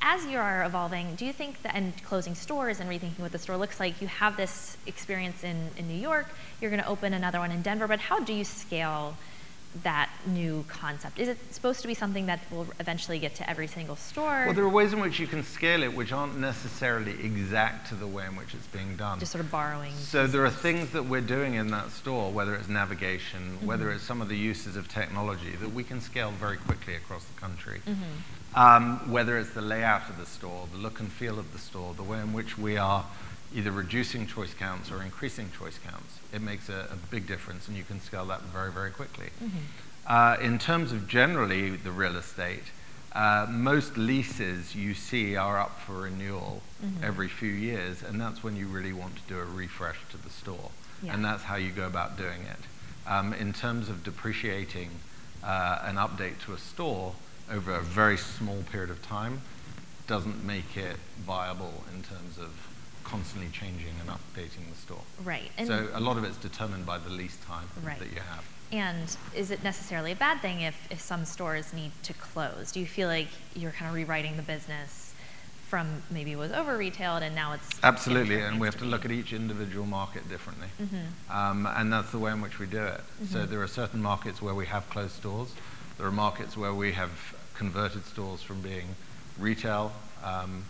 as 0.02 0.26
you 0.26 0.40
are 0.40 0.64
evolving, 0.66 1.14
do 1.14 1.24
you 1.24 1.34
think 1.34 1.62
that, 1.62 1.76
and 1.76 1.94
closing 2.04 2.34
stores 2.34 2.80
and 2.80 2.90
rethinking 2.90 3.20
what 3.20 3.32
the 3.32 3.38
store 3.38 3.58
looks 3.58 3.80
like, 3.80 4.02
you 4.02 4.08
have 4.08 4.38
this 4.38 4.76
experience 4.88 5.44
in, 5.44 5.70
in 5.78 5.88
New 5.88 6.00
York, 6.02 6.28
you're 6.60 6.72
going 6.72 6.82
to 6.82 6.90
open 6.90 7.14
another 7.14 7.38
one 7.38 7.52
in 7.52 7.62
Denver, 7.62 7.88
but 7.88 8.00
how 8.00 8.20
do 8.20 8.34
you 8.34 8.44
scale 8.44 9.16
that 9.84 10.10
new 10.28 10.66
concept? 10.68 11.20
Is 11.20 11.28
it 11.28 11.38
supposed 11.54 11.82
to 11.82 11.88
be 11.88 11.94
something 11.94 12.26
that 12.26 12.40
will 12.52 12.68
eventually 12.80 13.20
get 13.20 13.36
to 13.36 13.50
every 13.50 13.68
single 13.68 13.96
store? 13.96 14.44
Well, 14.46 14.54
there 14.54 14.64
are 14.64 14.70
ways 14.70 14.94
in 14.94 15.00
which 15.00 15.20
you 15.20 15.28
can 15.28 15.44
scale 15.44 15.84
it 15.84 15.94
which 15.94 16.12
aren't 16.12 16.38
necessarily 16.38 17.12
exact 17.12 17.88
to 17.90 17.96
the 17.96 18.08
way 18.08 18.26
in 18.26 18.36
which 18.36 18.54
it's 18.54 18.68
being 18.68 18.96
done. 18.98 19.20
just 19.20 19.32
sort 19.32 19.44
of 19.44 19.52
borrowing. 19.52 19.94
So 19.96 20.28
there 20.28 20.46
are 20.46 20.50
things 20.52 20.92
that 20.92 21.06
we're 21.06 21.22
doing 21.22 21.54
in 21.56 21.68
that 21.72 21.92
store, 21.92 22.32
whether 22.32 22.56
it's 22.56 22.68
navigation, 22.68 23.58
whether 23.66 23.92
it's 23.92 24.04
some 24.04 24.22
of 24.22 24.28
the 24.30 24.38
uses 24.38 24.76
of 24.76 24.88
technology, 24.88 25.52
that 25.62 25.74
we 25.74 25.84
can 25.84 26.02
scale 26.02 26.32
very 26.32 26.58
quickly 26.58 26.96
across 26.96 27.24
the 27.26 27.40
country. 27.40 27.82
Um, 28.54 29.10
whether 29.10 29.38
it's 29.38 29.52
the 29.52 29.62
layout 29.62 30.10
of 30.10 30.18
the 30.18 30.26
store, 30.26 30.68
the 30.74 30.78
look 30.78 31.00
and 31.00 31.10
feel 31.10 31.40
of 31.40 31.54
the 31.54 31.60
store, 31.60 31.94
the 31.94 32.04
way 32.04 32.20
in 32.20 32.34
which 32.34 32.58
we 32.58 32.76
are 32.78 33.06
either 33.54 33.72
reducing 33.72 34.26
choice 34.28 34.54
counts 34.54 34.92
or 34.92 35.02
increasing 35.02 35.52
choice 35.58 35.78
counts, 35.78 36.20
it 36.34 36.42
makes 36.42 36.70
a, 36.70 36.88
a 36.92 36.96
big 37.10 37.28
difference, 37.28 37.68
and 37.68 37.76
you 37.76 37.84
can 37.84 38.00
scale 38.00 38.26
that 38.26 38.42
very, 38.44 38.72
very 38.72 38.92
quickly. 38.92 39.28
Uh, 40.08 40.38
in 40.42 40.58
terms 40.58 40.92
of 40.92 41.08
generally 41.08 41.72
the 41.76 41.92
real 41.92 42.16
estate, 42.16 42.64
uh, 43.14 43.46
most 43.50 43.98
leases 43.98 44.74
you 44.74 44.94
see 44.94 45.36
are 45.36 45.60
up 45.60 45.80
for 45.82 46.02
renewal 46.02 46.62
every 47.04 47.28
few 47.28 47.52
years, 47.52 48.02
and 48.02 48.20
that's 48.20 48.44
when 48.44 48.56
you 48.56 48.68
really 48.68 48.94
want 48.94 49.16
to 49.16 49.22
do 49.28 49.38
a 49.40 49.46
refresh 49.46 49.98
to 50.10 50.18
the 50.18 50.30
store. 50.30 50.72
Yeah. 51.04 51.14
And 51.14 51.26
that's 51.26 51.44
how 51.44 51.56
you 51.56 51.72
go 51.72 51.86
about 51.86 52.18
doing 52.18 52.42
it. 52.44 53.10
Um, 53.10 53.34
in 53.34 53.54
terms 53.54 53.90
of 53.90 54.04
depreciating 54.04 54.90
uh, 55.44 55.80
an 55.84 55.96
update 55.96 56.40
to 56.46 56.54
a 56.54 56.58
store 56.58 57.14
over 57.52 57.74
a 57.74 57.82
very 57.82 58.18
small 58.18 58.64
period 58.72 58.90
of 58.90 59.02
time, 59.02 59.42
doesn't 60.08 60.46
make 60.46 60.78
it 60.78 60.98
viable 61.20 61.84
in 61.94 62.04
terms 62.04 62.38
of 62.38 62.71
constantly 63.12 63.50
changing 63.52 63.94
and 64.00 64.10
updating 64.10 64.70
the 64.72 64.78
store. 64.78 65.02
Right. 65.24 65.52
And 65.58 65.68
so 65.68 65.90
a 65.94 66.00
lot 66.00 66.18
of 66.18 66.24
it's 66.24 66.38
determined 66.38 66.86
by 66.86 66.98
the 66.98 67.10
lease 67.10 67.38
time 67.46 67.68
Right. 67.84 68.00
that 68.00 68.10
you 68.10 68.22
have. 68.22 68.46
And 68.72 69.18
is 69.36 69.52
it 69.52 69.64
necessarily 69.64 70.14
a 70.14 70.16
bad 70.16 70.42
thing 70.42 70.62
if, 70.62 70.88
if 70.90 71.02
some 71.02 71.26
stores 71.26 71.74
need 71.74 71.92
to 72.04 72.14
close? 72.14 72.72
Do 72.72 72.80
you 72.80 72.86
feel 72.86 73.10
like 73.10 73.28
you're 73.54 73.72
kind 73.72 73.90
of 73.90 73.96
rewriting 73.96 74.38
the 74.38 74.44
business 74.44 75.14
from 75.68 76.02
maybe 76.10 76.32
it 76.32 76.38
was 76.38 76.52
over 76.52 76.78
retailed 76.78 77.24
and 77.24 77.34
now 77.36 77.54
it's 77.54 77.70
Absolutely, 77.84 78.42
and 78.42 78.60
we 78.60 78.68
have 78.68 78.78
to 78.78 78.86
look 78.86 79.06
at 79.06 79.12
each 79.12 79.32
individual 79.34 79.86
market 79.86 80.28
differently. 80.30 80.68
Mm-hmm. 80.82 81.32
Um, 81.38 81.66
and 81.66 81.92
that's 81.92 82.12
the 82.12 82.20
way 82.20 82.32
in 82.32 82.42
which 82.42 82.60
we 82.60 82.66
do 82.66 82.84
it. 82.84 83.02
So 83.30 83.46
there 83.46 83.62
are 83.62 83.68
certain 83.68 84.02
markets 84.02 84.42
where 84.42 84.56
we 84.56 84.66
have 84.66 84.90
closed 84.90 85.14
stores. 85.14 85.54
There 85.98 86.06
are 86.08 86.12
markets 86.12 86.56
where 86.58 86.74
we 86.74 86.94
have 86.94 87.12
converted 87.56 88.06
stores 88.06 88.42
from 88.42 88.62
being 88.62 88.96
retail, 89.40 89.92
um, 90.24 90.64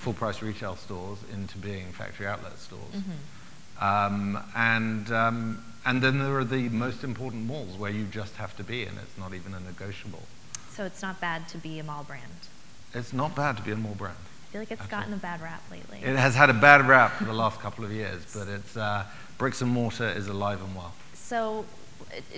full 0.00 0.14
price 0.14 0.40
retail 0.40 0.76
stores 0.76 1.18
into 1.30 1.58
being 1.58 1.92
factory 1.92 2.26
outlet 2.26 2.58
stores. 2.58 2.82
Mm-hmm. 2.94 3.84
Um, 3.84 4.42
and, 4.56 5.12
um, 5.12 5.64
and 5.84 6.02
then 6.02 6.18
there 6.18 6.38
are 6.38 6.44
the 6.44 6.70
most 6.70 7.04
important 7.04 7.44
malls 7.44 7.76
where 7.76 7.90
you 7.90 8.06
just 8.06 8.36
have 8.36 8.56
to 8.56 8.64
be, 8.64 8.84
and 8.84 8.96
it's 8.98 9.18
not 9.18 9.34
even 9.34 9.52
a 9.52 9.60
negotiable. 9.60 10.22
So 10.70 10.84
it's 10.84 11.02
not 11.02 11.20
bad 11.20 11.48
to 11.50 11.58
be 11.58 11.78
a 11.78 11.84
mall 11.84 12.04
brand. 12.04 12.48
It's 12.94 13.12
not 13.12 13.36
bad 13.36 13.58
to 13.58 13.62
be 13.62 13.72
a 13.72 13.76
mall 13.76 13.94
brand. 13.94 14.16
I 14.16 14.52
feel 14.52 14.60
like 14.62 14.70
it's 14.70 14.86
gotten 14.86 15.12
all. 15.12 15.18
a 15.18 15.22
bad 15.22 15.42
rap 15.42 15.62
lately. 15.70 15.98
It 16.02 16.16
has 16.16 16.34
had 16.34 16.48
a 16.48 16.54
bad 16.54 16.88
rap 16.88 17.12
for 17.12 17.24
the 17.24 17.34
last 17.34 17.60
couple 17.60 17.84
of 17.84 17.92
years, 17.92 18.24
but 18.34 18.48
it's 18.48 18.78
uh, 18.78 19.04
bricks 19.36 19.60
and 19.60 19.70
mortar 19.70 20.08
is 20.08 20.28
alive 20.28 20.62
and 20.62 20.74
well. 20.74 20.94
So, 21.12 21.66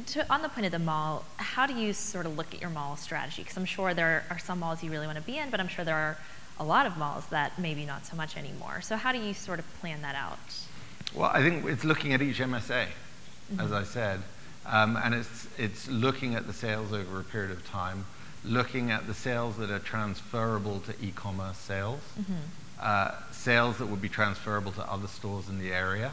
to, 0.07 0.33
on 0.33 0.43
the 0.43 0.49
point 0.49 0.67
of 0.67 0.73
the 0.73 0.81
mall, 0.81 1.25
how 1.37 1.67
do 1.67 1.75
you 1.75 1.93
sort 1.93 2.27
of 2.27 2.37
look 2.37 2.53
at 2.55 2.61
your 2.61 2.71
mall 2.71 2.97
strategy? 2.97 3.43
Because 3.43 3.57
I'm 3.57 3.65
sure 3.65 3.95
there 3.95 4.25
are 4.31 4.39
some 4.41 4.59
malls 4.59 4.83
you 4.83 4.91
really 4.91 5.07
want 5.07 5.19
to 5.19 5.25
be 5.25 5.39
in, 5.39 5.49
but 5.49 5.61
I'm 5.61 5.69
sure 5.69 5.85
there 5.85 5.97
are 5.97 6.19
a 6.59 6.65
lot 6.65 6.87
of 6.87 6.97
malls 6.97 7.27
that 7.27 7.59
maybe 7.59 7.85
not 7.85 8.07
so 8.07 8.17
much 8.17 8.37
anymore. 8.37 8.81
So, 8.81 8.97
how 8.97 9.13
do 9.13 9.19
you 9.19 9.35
sort 9.35 9.59
of 9.59 9.81
plan 9.81 10.03
that 10.03 10.15
out? 10.15 10.39
Well, 11.15 11.31
I 11.33 11.43
think 11.43 11.65
it's 11.67 11.85
looking 11.85 12.13
at 12.13 12.23
each 12.23 12.39
MSA, 12.39 12.87
as 13.59 13.73
I 13.73 13.85
said, 13.85 14.23
um, 14.67 14.97
and 14.97 15.15
it's 15.15 15.49
it's 15.59 15.89
looking 15.89 16.35
at 16.35 16.47
the 16.47 16.53
sales 16.53 16.93
over 16.93 17.21
a 17.21 17.25
period 17.25 17.51
of 17.51 17.67
time, 17.67 18.07
looking 18.45 18.91
at 18.91 19.07
the 19.07 19.15
sales 19.15 19.57
that 19.59 19.71
are 19.71 19.79
transferable 19.79 20.81
to 20.81 20.95
e-commerce 21.05 21.59
sales, 21.59 22.01
uh, 22.81 23.13
sales 23.31 23.79
that 23.79 23.87
would 23.87 24.01
be 24.03 24.09
transferable 24.09 24.73
to 24.73 24.91
other 24.91 25.09
stores 25.09 25.49
in 25.49 25.59
the 25.59 25.73
area. 25.73 26.13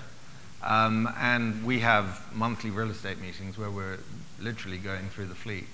Um, 0.61 1.11
and 1.19 1.63
we 1.65 1.79
have 1.79 2.21
monthly 2.35 2.69
real 2.69 2.89
estate 2.89 3.19
meetings 3.21 3.57
where 3.57 3.71
we're 3.71 3.99
literally 4.39 4.77
going 4.77 5.09
through 5.09 5.27
the 5.27 5.35
fleet 5.35 5.65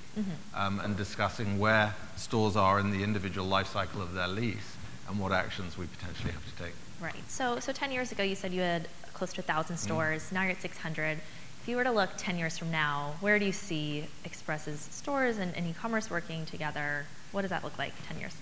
um, 0.54 0.80
and 0.80 0.96
discussing 0.96 1.60
where 1.60 1.94
stores 2.16 2.56
are 2.56 2.80
in 2.80 2.92
the 2.92 3.04
individual 3.04 3.48
life 3.48 3.68
cycle 3.68 4.02
of 4.02 4.14
their 4.14 4.28
lease 4.28 4.76
and 5.10 5.20
what 5.20 5.32
actions 5.32 5.78
we 5.78 5.86
potentially 5.88 6.32
have 6.32 6.46
to 6.56 6.64
take. 6.64 6.74
Right. 7.02 7.16
So, 7.28 7.60
so 7.60 7.72
10 7.74 7.92
years 7.92 8.12
ago, 8.12 8.24
you 8.24 8.36
said 8.36 8.54
you 8.54 8.62
had 8.62 8.88
close 9.14 9.34
to 9.34 9.42
1,000 9.42 9.76
Mm. 9.76 9.80
stores. 9.80 10.32
Now 10.32 10.44
you're 10.44 10.52
at 10.52 10.62
600. 10.62 11.20
If 11.62 11.68
you 11.68 11.76
were 11.78 11.84
to 11.84 11.92
look 11.92 12.12
10 12.18 12.38
years 12.38 12.58
from 12.58 12.72
now, 12.72 13.14
where 13.22 13.40
do 13.40 13.46
you 13.46 13.52
see 13.52 14.06
Express's 14.24 14.80
stores 14.92 15.38
and, 15.38 15.56
and 15.56 15.68
e-commerce 15.68 16.10
working 16.10 16.46
together? 16.46 17.06
What 17.32 17.42
does 17.42 17.50
that 17.50 17.64
look 17.64 17.78
like 17.78 17.94
10 18.08 18.20
years? 18.20 18.36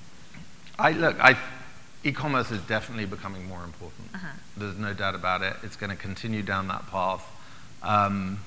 I 0.77 0.91
look, 0.91 1.17
I, 1.19 1.37
e-commerce 2.03 2.51
is 2.51 2.61
definitely 2.61 3.05
becoming 3.05 3.47
more 3.47 3.63
important. 3.63 4.09
Uh-huh. 4.13 4.27
There's 4.57 4.77
no 4.77 4.93
doubt 4.93 5.15
about 5.15 5.41
it. 5.41 5.55
It's 5.63 5.75
going 5.75 5.89
to 5.89 5.95
continue 5.95 6.41
down 6.41 6.67
that 6.67 6.87
path. 6.87 7.25
Um, 7.81 8.39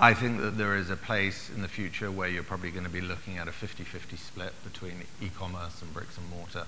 I 0.00 0.14
think 0.14 0.40
that 0.40 0.58
there 0.58 0.76
is 0.76 0.90
a 0.90 0.96
place 0.96 1.50
in 1.54 1.62
the 1.62 1.68
future 1.68 2.10
where 2.10 2.28
you're 2.28 2.42
probably 2.42 2.70
going 2.72 2.84
to 2.84 2.90
be 2.90 3.00
looking 3.00 3.38
at 3.38 3.46
a 3.46 3.52
50-50 3.52 4.18
split 4.18 4.52
between 4.64 4.94
e-commerce 5.20 5.80
and 5.82 5.92
bricks 5.94 6.16
and 6.18 6.28
mortar. 6.30 6.64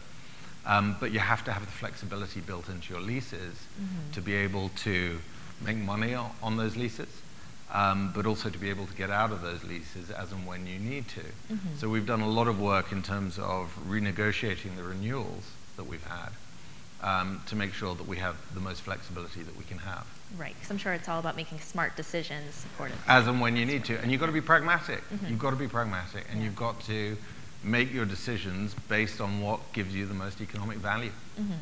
Um, 0.67 0.97
but 1.01 1.11
you 1.11 1.19
have 1.19 1.45
to 1.45 1.53
have 1.53 1.65
the 1.67 1.73
flexibility 1.73 2.41
built 2.41 2.69
into 2.69 2.93
your 2.95 3.03
leases 3.03 3.67
to 4.13 4.21
be 4.23 4.35
able 4.35 4.71
to 4.85 5.19
make 5.65 5.77
money 5.77 6.15
o- 6.15 6.31
on 6.43 6.57
those 6.57 6.77
leases, 6.77 7.09
um, 7.73 8.13
but 8.15 8.25
also 8.25 8.49
to 8.49 8.59
be 8.59 8.71
able 8.71 8.87
to 8.87 8.95
get 8.95 9.11
out 9.11 9.31
of 9.33 9.43
those 9.43 9.63
leases 9.65 10.11
as 10.11 10.33
and 10.33 10.47
when 10.47 10.67
you 10.67 10.79
need 10.79 11.07
to. 11.09 11.21
So 11.79 11.89
we've 11.89 12.07
done 12.07 12.21
a 12.21 12.29
lot 12.29 12.47
of 12.49 12.61
work 12.61 12.93
in 12.93 13.03
terms 13.03 13.39
of 13.39 13.77
renegotiating 13.89 14.77
the 14.77 14.85
renewals 14.85 15.45
that 15.77 15.85
we've 15.85 16.05
had 16.07 16.31
um, 17.03 17.43
to 17.47 17.57
make 17.57 17.73
sure 17.75 17.95
that 17.95 18.07
we 18.07 18.17
have 18.17 18.37
the 18.55 18.61
most 18.61 18.83
flexibility 18.83 19.43
that 19.43 19.57
we 19.57 19.65
can 19.65 19.79
have. 19.79 20.07
Right, 20.39 20.55
because 20.55 20.71
I'm 20.71 20.79
sure 20.79 20.93
it's 20.95 21.09
all 21.09 21.21
about 21.21 21.37
making 21.37 21.61
smart 21.61 21.97
decisions 21.97 22.55
supportive. 22.55 23.01
As 23.07 23.29
and 23.29 23.41
when 23.41 23.57
you 23.57 23.67
need 23.67 23.85
to. 23.87 24.01
And 24.01 24.11
you've 24.11 24.21
got 24.21 24.27
to 24.27 24.33
be 24.33 24.41
pragmatic. 24.41 25.09
Mm-hmm. 25.11 25.27
You've 25.27 25.39
got 25.39 25.51
to 25.51 25.57
be 25.57 25.69
pragmatic. 25.69 26.25
And 26.31 26.39
Yeah. 26.41 26.47
you've 26.47 26.57
got 26.57 26.81
to 26.87 27.17
make 27.63 27.93
your 27.93 28.05
decisions 28.05 28.75
based 28.89 29.21
on 29.21 29.41
what 29.41 29.61
gives 29.73 29.95
you 29.95 30.07
the 30.07 30.15
most 30.15 30.41
economic 30.41 30.79
value. 30.79 31.13
Mm-hmm. 31.41 31.53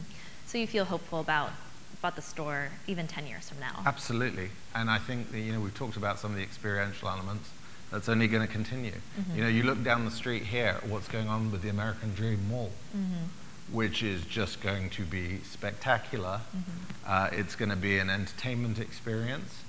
So 0.47 0.59
you 0.59 0.67
feel 0.67 0.85
hopeful 0.85 1.21
about, 1.21 1.51
about 1.99 2.17
the 2.17 2.23
store 2.23 2.69
even 2.87 3.07
10 3.07 3.27
years 3.27 3.49
from 3.49 3.61
now? 3.61 3.83
Absolutely. 3.85 4.51
And 4.75 4.91
I 4.91 4.99
think 4.99 5.33
that, 5.33 5.41
you 5.41 5.53
know, 5.53 5.61
we've 5.61 5.75
talked 5.75 5.97
about 5.97 6.19
some 6.19 6.31
of 6.31 6.37
the 6.37 6.43
experiential 6.43 7.09
elements. 7.09 7.51
That's 7.91 8.09
only 8.09 8.27
going 8.27 8.47
to 8.47 8.53
continue. 8.53 8.93
Mm-hmm. 8.93 9.37
You 9.37 9.43
know, 9.43 9.49
you 9.49 9.63
look 9.65 9.83
down 9.85 10.05
the 10.07 10.11
street 10.11 10.45
here 10.45 10.79
at 10.83 10.87
what's 10.89 11.09
going 11.09 11.29
on 11.29 11.53
with 11.53 11.63
the 11.63 11.69
American 11.69 12.15
Dream 12.15 12.41
Mall, 12.49 12.71
which 13.73 14.03
is 14.03 14.25
just 14.27 14.61
going 14.61 14.91
to 14.91 15.03
be 15.03 15.39
spectacular. 15.51 16.41
Uh, 17.07 17.29
it's 17.33 17.57
going 17.57 17.71
to 17.71 17.77
be 17.77 17.99
an 17.99 18.11
entertainment 18.11 18.79
experience. 18.79 19.61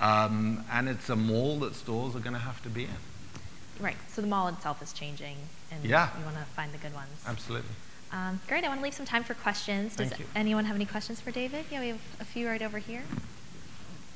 Um, 0.00 0.64
and 0.72 0.88
it's 0.88 1.08
a 1.10 1.16
mall 1.16 1.58
that 1.60 1.74
stores 1.74 2.16
are 2.16 2.20
going 2.20 2.32
to 2.32 2.38
have 2.40 2.62
to 2.62 2.68
be 2.68 2.84
in. 2.84 2.90
Right, 3.78 3.96
so 4.08 4.20
the 4.22 4.26
mall 4.26 4.48
itself 4.48 4.82
is 4.82 4.92
changing, 4.92 5.36
and 5.70 5.84
Yeah. 5.84 6.08
you 6.18 6.24
want 6.24 6.36
to 6.36 6.44
find 6.44 6.72
the 6.72 6.78
good 6.78 6.94
ones. 6.94 7.22
Absolutely. 7.26 7.70
Um, 8.10 8.40
great, 8.48 8.64
I 8.64 8.68
want 8.68 8.80
to 8.80 8.84
leave 8.84 8.94
some 8.94 9.06
time 9.06 9.24
for 9.24 9.34
questions. 9.34 9.96
Does 9.96 10.08
Thank 10.08 10.20
you. 10.20 10.26
anyone 10.34 10.64
have 10.66 10.76
any 10.76 10.84
questions 10.86 11.20
for 11.20 11.30
David? 11.30 11.66
Yeah, 11.70 11.80
we 11.80 11.88
have 11.88 12.00
a 12.20 12.24
few 12.24 12.48
right 12.48 12.60
over 12.62 12.78
here. 12.78 13.02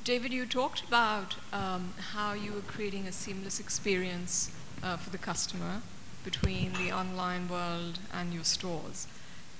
David, 0.03 0.31
you 0.31 0.45
talked 0.45 0.83
about 0.87 1.35
um, 1.51 1.93
how 2.13 2.33
you 2.33 2.53
were 2.53 2.61
creating 2.61 3.07
a 3.07 3.11
seamless 3.11 3.59
experience 3.59 4.51
uh, 4.83 4.97
for 4.97 5.09
the 5.09 5.17
customer 5.17 5.81
between 6.23 6.73
the 6.73 6.91
online 6.91 7.49
world 7.49 7.99
and 8.13 8.33
your 8.33 8.43
stores. 8.43 9.07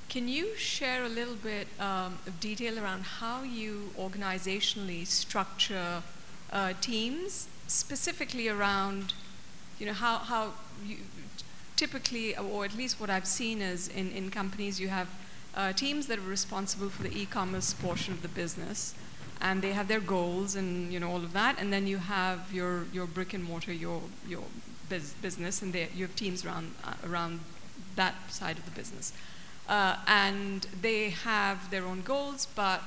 Can 0.10 0.28
you 0.30 0.56
share 0.56 1.04
a 1.04 1.10
little 1.10 1.36
bit 1.36 1.68
um, 1.80 2.18
of 2.26 2.40
detail 2.40 2.80
around 2.80 3.04
how 3.04 3.44
you 3.44 3.92
organizationally 4.00 5.06
structure 5.06 6.02
uh, 6.52 6.74
teams, 6.80 7.48
specifically 7.68 8.48
around, 8.48 9.14
you 9.80 9.86
know, 9.86 9.94
how, 9.94 10.20
how 10.20 10.54
you 10.86 10.98
typically, 11.76 12.36
or 12.38 12.66
at 12.66 12.76
least 12.76 13.00
what 13.00 13.10
I've 13.10 13.28
seen 13.28 13.62
is 13.62 13.90
in, 13.90 14.12
in 14.12 14.32
companies, 14.32 14.80
you 14.80 14.88
have 14.88 15.08
uh, 15.56 15.74
teams 15.74 16.08
that 16.08 16.20
are 16.20 16.30
responsible 16.30 16.90
for 16.90 17.04
the 17.04 17.16
e-commerce 17.18 17.74
portion 17.74 18.14
of 18.14 18.22
the 18.22 18.28
business, 18.30 18.96
and 19.42 19.62
they 19.62 19.74
have 19.74 19.88
their 19.88 20.00
goals 20.00 20.56
and 20.56 20.92
you 20.92 21.00
know 21.00 21.10
all 21.10 21.18
of 21.18 21.34
that, 21.34 21.60
and 21.60 21.72
then 21.74 21.86
you 21.88 21.98
have 21.98 22.52
your 22.54 22.86
your 22.94 23.06
brick 23.08 23.34
and 23.34 23.44
mortar, 23.44 23.74
your 23.74 24.02
your 24.28 24.44
bus- 24.90 25.14
business, 25.22 25.62
and 25.62 25.74
they, 25.74 25.90
you 25.96 26.06
have 26.06 26.16
teams 26.16 26.46
around 26.46 26.74
uh, 26.84 26.94
around 27.08 27.40
that 27.96 28.16
side 28.30 28.58
of 28.58 28.66
the 28.66 28.72
business, 28.72 29.14
uh, 29.68 29.98
and 30.08 30.68
they 30.82 31.10
have 31.10 31.70
their 31.72 31.86
own 31.86 32.02
goals, 32.02 32.48
but 32.56 32.82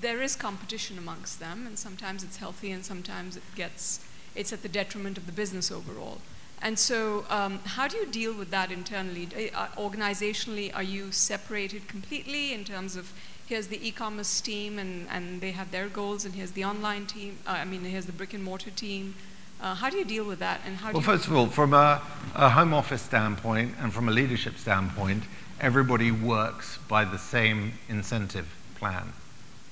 there 0.00 0.22
is 0.22 0.34
competition 0.34 0.98
amongst 0.98 1.40
them, 1.40 1.66
and 1.66 1.78
sometimes 1.78 2.24
it's 2.24 2.38
healthy, 2.38 2.70
and 2.70 2.84
sometimes 2.84 3.36
it 3.36 3.42
gets 3.54 4.00
it's 4.34 4.52
at 4.52 4.62
the 4.62 4.68
detriment 4.68 5.18
of 5.18 5.26
the 5.26 5.32
business 5.32 5.70
overall. 5.70 6.18
And 6.62 6.78
so, 6.78 7.24
um, 7.30 7.60
how 7.64 7.88
do 7.88 7.96
you 7.96 8.06
deal 8.06 8.34
with 8.34 8.50
that 8.50 8.70
internally? 8.70 9.28
Uh, 9.54 9.66
organizationally, 9.76 10.74
are 10.74 10.82
you 10.82 11.10
separated 11.10 11.88
completely 11.88 12.52
in 12.52 12.64
terms 12.64 12.96
of 12.96 13.12
here's 13.46 13.68
the 13.68 13.84
e-commerce 13.86 14.40
team 14.40 14.78
and, 14.78 15.08
and 15.10 15.40
they 15.40 15.52
have 15.52 15.70
their 15.70 15.88
goals, 15.88 16.24
and 16.24 16.34
here's 16.34 16.52
the 16.52 16.64
online 16.64 17.06
team? 17.06 17.38
Uh, 17.46 17.58
I 17.60 17.64
mean, 17.64 17.82
here's 17.82 18.06
the 18.06 18.12
brick 18.12 18.34
and 18.34 18.44
mortar 18.44 18.70
team. 18.70 19.14
Uh, 19.60 19.74
how 19.74 19.90
do 19.90 19.98
you 19.98 20.04
deal 20.04 20.24
with 20.24 20.38
that? 20.38 20.60
And 20.66 20.76
how 20.76 20.86
Well, 20.86 20.94
do 20.94 20.98
you 20.98 21.04
first 21.04 21.26
of 21.26 21.36
all, 21.36 21.46
from 21.46 21.74
a, 21.74 22.00
a 22.34 22.48
home 22.48 22.72
office 22.72 23.02
standpoint 23.02 23.74
and 23.78 23.92
from 23.92 24.08
a 24.08 24.12
leadership 24.12 24.56
standpoint, 24.56 25.24
everybody 25.60 26.10
works 26.10 26.78
by 26.88 27.04
the 27.04 27.18
same 27.18 27.72
incentive 27.88 28.46
plan. 28.76 29.12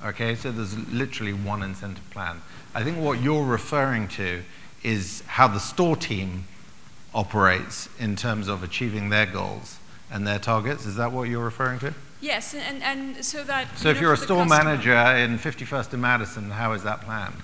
Okay, 0.05 0.35
so 0.35 0.53
there's 0.53 0.77
literally 0.91 1.33
one 1.33 1.63
incentive 1.63 2.09
plan. 2.11 2.41
I 2.75 2.85
think 2.85 2.99
what 2.99 3.21
you're 3.21 3.45
referring 3.45 4.09
to 4.09 4.43
is 4.83 5.23
how 5.27 5.49
the 5.49 5.59
store 5.59 5.97
team 5.97 6.45
operates 7.15 7.89
in 7.99 8.15
terms 8.15 8.47
of 8.49 8.63
achieving 8.63 9.09
their 9.09 9.27
goals 9.27 9.79
and 10.11 10.27
their 10.27 10.39
targets. 10.39 10.87
Is 10.87 10.97
that 10.97 11.11
what 11.11 11.29
you're 11.29 11.45
referring 11.45 11.79
to? 11.81 11.95
Yes, 12.21 12.55
and, 12.55 12.83
and, 12.83 13.25
so 13.25 13.43
that. 13.45 13.79
So 13.79 13.89
if 13.89 13.97
know, 13.97 14.03
you're 14.03 14.13
a 14.13 14.17
store 14.17 14.45
customer- 14.45 14.65
manager 14.65 14.95
in 14.95 15.39
51st 15.39 15.93
and 15.95 16.03
Madison, 16.03 16.51
how 16.51 16.73
is 16.73 16.83
that 16.83 17.01
planned? 17.01 17.35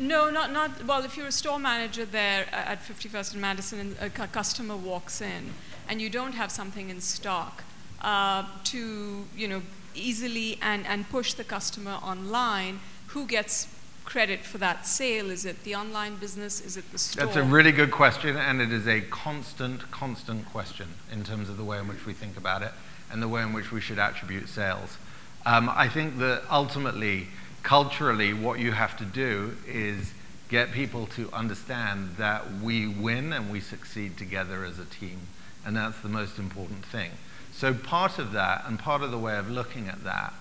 No, 0.00 0.30
not, 0.30 0.52
not, 0.52 0.84
well, 0.84 1.04
if 1.04 1.16
you're 1.16 1.26
a 1.26 1.32
store 1.32 1.58
manager 1.58 2.04
there 2.04 2.46
at 2.52 2.82
51st 2.82 3.32
and 3.32 3.40
Madison 3.40 3.80
and 3.80 3.96
a 4.00 4.26
customer 4.28 4.76
walks 4.76 5.20
in 5.20 5.50
and 5.88 6.00
you 6.00 6.08
don't 6.08 6.32
have 6.32 6.50
something 6.50 6.90
in 6.90 7.00
stock 7.00 7.64
uh, 8.00 8.44
to, 8.64 9.24
you 9.36 9.48
know, 9.48 9.62
easily 9.94 10.58
and, 10.62 10.86
and 10.86 11.08
push 11.10 11.34
the 11.34 11.44
customer 11.44 11.98
online, 12.02 12.80
who 13.08 13.26
gets 13.26 13.68
credit 14.04 14.40
for 14.40 14.58
that 14.58 14.86
sale? 14.86 15.30
Is 15.30 15.44
it 15.44 15.64
the 15.64 15.74
online 15.74 16.16
business? 16.16 16.60
Is 16.60 16.76
it 16.76 16.90
the 16.92 16.98
store? 16.98 17.24
That's 17.24 17.36
a 17.36 17.42
really 17.42 17.72
good 17.72 17.90
question, 17.90 18.36
and 18.36 18.60
it 18.60 18.72
is 18.72 18.86
a 18.86 19.00
constant, 19.02 19.90
constant 19.90 20.46
question 20.46 20.88
in 21.12 21.24
terms 21.24 21.48
of 21.48 21.56
the 21.56 21.64
way 21.64 21.78
in 21.78 21.88
which 21.88 22.06
we 22.06 22.12
think 22.12 22.36
about 22.36 22.62
it 22.62 22.72
and 23.10 23.22
the 23.22 23.28
way 23.28 23.42
in 23.42 23.52
which 23.52 23.72
we 23.72 23.80
should 23.80 23.98
attribute 23.98 24.48
sales. 24.48 24.98
Um, 25.46 25.68
I 25.68 25.88
think 25.88 26.18
that 26.18 26.42
ultimately, 26.50 27.28
culturally, 27.64 28.32
what 28.32 28.60
you 28.60 28.70
have 28.70 28.96
to 28.98 29.04
do 29.04 29.56
is 29.66 30.12
get 30.48 30.70
people 30.70 31.06
to 31.06 31.32
understand 31.32 32.16
that 32.18 32.60
we 32.62 32.86
win 32.86 33.32
and 33.32 33.50
we 33.50 33.58
succeed 33.58 34.16
together 34.16 34.64
as 34.64 34.78
a 34.78 34.84
team, 34.84 35.18
and 35.66 35.76
that's 35.76 35.98
the 36.00 36.08
most 36.08 36.38
important 36.38 36.84
thing. 36.84 37.10
So, 37.52 37.72
part 37.74 38.18
of 38.18 38.32
that, 38.32 38.64
and 38.66 38.78
part 38.78 39.02
of 39.02 39.10
the 39.10 39.18
way 39.18 39.36
of 39.36 39.50
looking 39.50 39.88
at 39.88 40.04
that, 40.04 40.34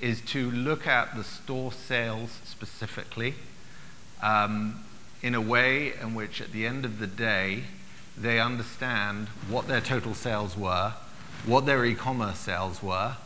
is 0.00 0.20
to 0.22 0.50
look 0.50 0.86
at 0.86 1.14
the 1.14 1.24
store 1.24 1.72
sales 1.72 2.38
specifically 2.44 3.34
um, 4.22 4.84
in 5.22 5.34
a 5.34 5.40
way 5.40 5.92
in 6.00 6.14
which, 6.14 6.40
at 6.40 6.52
the 6.52 6.66
end 6.66 6.84
of 6.84 6.98
the 6.98 7.06
day, 7.06 7.64
they 8.16 8.40
understand 8.40 9.28
what 9.48 9.68
their 9.68 9.80
total 9.80 10.14
sales 10.14 10.56
were, 10.56 10.94
what 11.44 11.66
their 11.66 11.84
e 11.84 11.94
commerce 11.94 12.38
sales 12.38 12.82
were, 12.82 13.16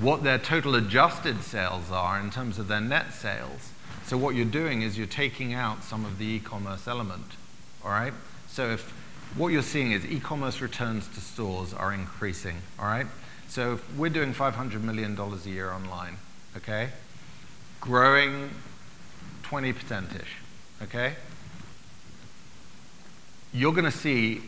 what 0.00 0.22
their 0.22 0.38
total 0.38 0.74
adjusted 0.74 1.42
sales 1.42 1.90
are 1.90 2.18
in 2.18 2.30
terms 2.30 2.58
of 2.58 2.68
their 2.68 2.80
net 2.80 3.12
sales. 3.12 3.70
So, 4.06 4.16
what 4.16 4.34
you're 4.34 4.44
doing 4.44 4.82
is 4.82 4.98
you're 4.98 5.06
taking 5.06 5.54
out 5.54 5.84
some 5.84 6.04
of 6.04 6.18
the 6.18 6.26
e 6.26 6.38
commerce 6.40 6.88
element. 6.88 7.24
All 7.84 7.90
right? 7.90 8.12
So, 8.48 8.70
if 8.70 8.90
what 9.36 9.48
you're 9.48 9.62
seeing 9.62 9.92
is 9.92 10.04
e 10.04 10.20
commerce 10.20 10.60
returns 10.60 11.08
to 11.08 11.20
stores 11.20 11.72
are 11.72 11.92
increasing. 11.92 12.56
All 12.78 12.86
right? 12.86 13.06
So, 13.48 13.74
if 13.74 13.96
we're 13.96 14.10
doing 14.10 14.32
$500 14.34 14.82
million 14.82 15.18
a 15.18 15.48
year 15.48 15.70
online, 15.70 16.16
okay? 16.56 16.88
Growing 17.80 18.50
20%ish, 19.42 20.36
okay? 20.82 21.14
You're 23.52 23.72
going 23.72 23.84
to 23.84 23.90
see 23.90 24.40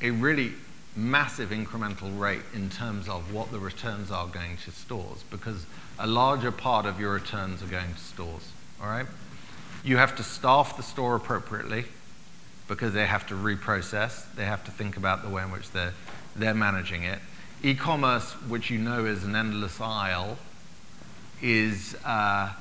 a 0.00 0.10
really 0.10 0.54
massive 0.98 1.50
incremental 1.50 2.18
rate 2.18 2.42
in 2.52 2.68
terms 2.68 3.08
of 3.08 3.32
what 3.32 3.52
the 3.52 3.58
returns 3.58 4.10
are 4.10 4.26
going 4.26 4.56
to 4.64 4.70
stores 4.72 5.22
because 5.30 5.64
a 5.98 6.06
larger 6.06 6.50
part 6.50 6.86
of 6.86 6.98
your 6.98 7.12
returns 7.12 7.62
are 7.62 7.66
going 7.66 7.94
to 7.94 8.00
stores, 8.00 8.50
all 8.82 8.88
right? 8.88 9.06
You 9.84 9.96
have 9.96 10.16
to 10.16 10.24
staff 10.24 10.76
the 10.76 10.82
store 10.82 11.14
appropriately 11.14 11.84
because 12.66 12.92
they 12.92 13.06
have 13.06 13.26
to 13.28 13.34
reprocess, 13.34 14.24
they 14.34 14.44
have 14.44 14.64
to 14.64 14.70
think 14.70 14.96
about 14.96 15.22
the 15.22 15.28
way 15.28 15.42
in 15.42 15.52
which 15.52 15.70
they're, 15.70 15.94
they're 16.34 16.52
managing 16.52 17.04
it. 17.04 17.20
E 17.62 17.74
commerce, 17.74 18.32
which 18.48 18.68
you 18.68 18.78
know 18.78 19.04
is 19.04 19.24
an 19.24 19.36
endless 19.36 19.80
aisle, 19.80 20.36
is 21.40 21.96
uh, 22.04 22.52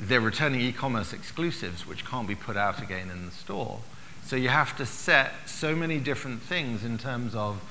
they're 0.00 0.20
returning 0.20 0.60
e 0.62 0.72
commerce 0.72 1.12
exclusives 1.12 1.86
which 1.86 2.04
can't 2.04 2.26
be 2.26 2.34
put 2.34 2.56
out 2.56 2.82
again 2.82 3.10
in 3.10 3.26
the 3.26 3.32
store. 3.32 3.80
So 4.26 4.34
you 4.34 4.48
have 4.48 4.76
to 4.78 4.86
set 4.86 5.32
so 5.46 5.76
many 5.76 5.98
different 5.98 6.42
things 6.42 6.82
in 6.82 6.98
terms 6.98 7.36
of 7.36 7.62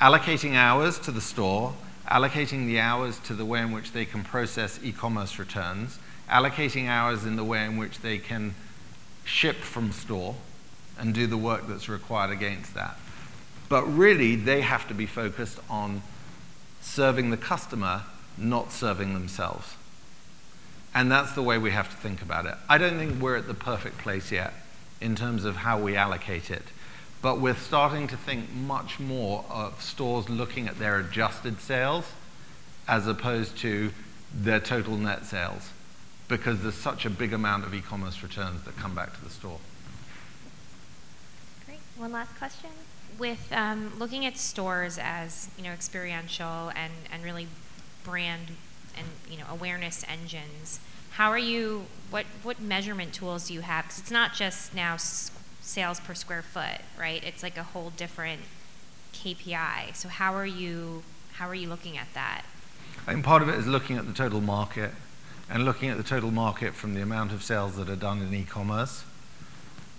allocating 0.00 0.54
hours 0.54 0.98
to 1.00 1.10
the 1.10 1.20
store, 1.20 1.74
allocating 2.08 2.66
the 2.66 2.80
hours 2.80 3.18
to 3.20 3.34
the 3.34 3.44
way 3.44 3.60
in 3.60 3.70
which 3.70 3.92
they 3.92 4.06
can 4.06 4.24
process 4.24 4.80
e 4.82 4.92
commerce 4.92 5.38
returns, 5.38 5.98
allocating 6.26 6.88
hours 6.88 7.26
in 7.26 7.36
the 7.36 7.44
way 7.44 7.66
in 7.66 7.76
which 7.76 8.00
they 8.00 8.16
can 8.16 8.54
ship 9.24 9.56
from 9.56 9.92
store 9.92 10.36
and 10.98 11.12
do 11.12 11.26
the 11.26 11.36
work 11.36 11.68
that's 11.68 11.86
required 11.86 12.30
against 12.30 12.72
that. 12.72 12.96
But 13.68 13.84
really, 13.84 14.36
they 14.36 14.62
have 14.62 14.88
to 14.88 14.94
be 14.94 15.04
focused 15.04 15.60
on 15.68 16.00
serving 16.80 17.28
the 17.28 17.36
customer, 17.36 18.04
not 18.38 18.72
serving 18.72 19.12
themselves. 19.12 19.74
And 20.94 21.12
that's 21.12 21.32
the 21.32 21.42
way 21.42 21.58
we 21.58 21.72
have 21.72 21.90
to 21.90 21.96
think 21.96 22.22
about 22.22 22.46
it. 22.46 22.54
I 22.70 22.78
don't 22.78 22.96
think 22.96 23.20
we're 23.20 23.36
at 23.36 23.46
the 23.46 23.54
perfect 23.54 23.98
place 23.98 24.32
yet 24.32 24.54
in 25.00 25.16
terms 25.16 25.44
of 25.44 25.56
how 25.56 25.78
we 25.78 25.96
allocate 25.96 26.50
it. 26.50 26.64
But 27.22 27.40
we're 27.40 27.54
starting 27.54 28.06
to 28.08 28.16
think 28.16 28.52
much 28.52 28.98
more 28.98 29.44
of 29.50 29.82
stores 29.82 30.28
looking 30.28 30.68
at 30.68 30.78
their 30.78 30.98
adjusted 30.98 31.60
sales 31.60 32.06
as 32.88 33.06
opposed 33.06 33.56
to 33.58 33.92
their 34.34 34.60
total 34.60 34.96
net 34.96 35.26
sales 35.26 35.70
because 36.28 36.62
there's 36.62 36.76
such 36.76 37.04
a 37.04 37.10
big 37.10 37.32
amount 37.32 37.64
of 37.64 37.74
e 37.74 37.80
commerce 37.80 38.22
returns 38.22 38.62
that 38.62 38.76
come 38.76 38.94
back 38.94 39.12
to 39.14 39.24
the 39.24 39.30
store. 39.30 39.58
Great. 41.66 41.80
One 41.96 42.12
last 42.12 42.36
question. 42.38 42.70
With 43.18 43.52
um, 43.52 43.92
looking 43.98 44.24
at 44.24 44.38
stores 44.38 44.98
as 44.98 45.50
you 45.58 45.64
know 45.64 45.72
experiential 45.72 46.70
and, 46.74 46.92
and 47.12 47.22
really 47.22 47.48
brand 48.04 48.52
and 48.96 49.06
you 49.28 49.36
know 49.36 49.44
awareness 49.50 50.04
engines, 50.08 50.80
how 51.20 51.30
are 51.30 51.38
you? 51.38 51.84
What 52.08 52.24
what 52.42 52.62
measurement 52.62 53.12
tools 53.12 53.48
do 53.48 53.52
you 53.52 53.60
have? 53.60 53.84
Because 53.84 53.98
it's 53.98 54.10
not 54.10 54.32
just 54.32 54.74
now 54.74 54.96
sales 54.96 56.00
per 56.00 56.14
square 56.14 56.40
foot, 56.40 56.80
right? 56.98 57.22
It's 57.22 57.42
like 57.42 57.58
a 57.58 57.62
whole 57.62 57.90
different 57.90 58.40
KPI. 59.12 59.94
So 59.94 60.08
how 60.08 60.32
are 60.32 60.46
you 60.46 61.02
how 61.32 61.46
are 61.46 61.54
you 61.54 61.68
looking 61.68 61.98
at 61.98 62.06
that? 62.14 62.46
I 63.06 63.12
think 63.12 63.22
part 63.22 63.42
of 63.42 63.50
it 63.50 63.56
is 63.56 63.66
looking 63.66 63.98
at 63.98 64.06
the 64.06 64.14
total 64.14 64.40
market 64.40 64.92
and 65.50 65.66
looking 65.66 65.90
at 65.90 65.98
the 65.98 66.02
total 66.02 66.30
market 66.30 66.72
from 66.72 66.94
the 66.94 67.02
amount 67.02 67.32
of 67.32 67.42
sales 67.42 67.76
that 67.76 67.90
are 67.90 67.96
done 67.96 68.22
in 68.22 68.32
e-commerce 68.32 69.04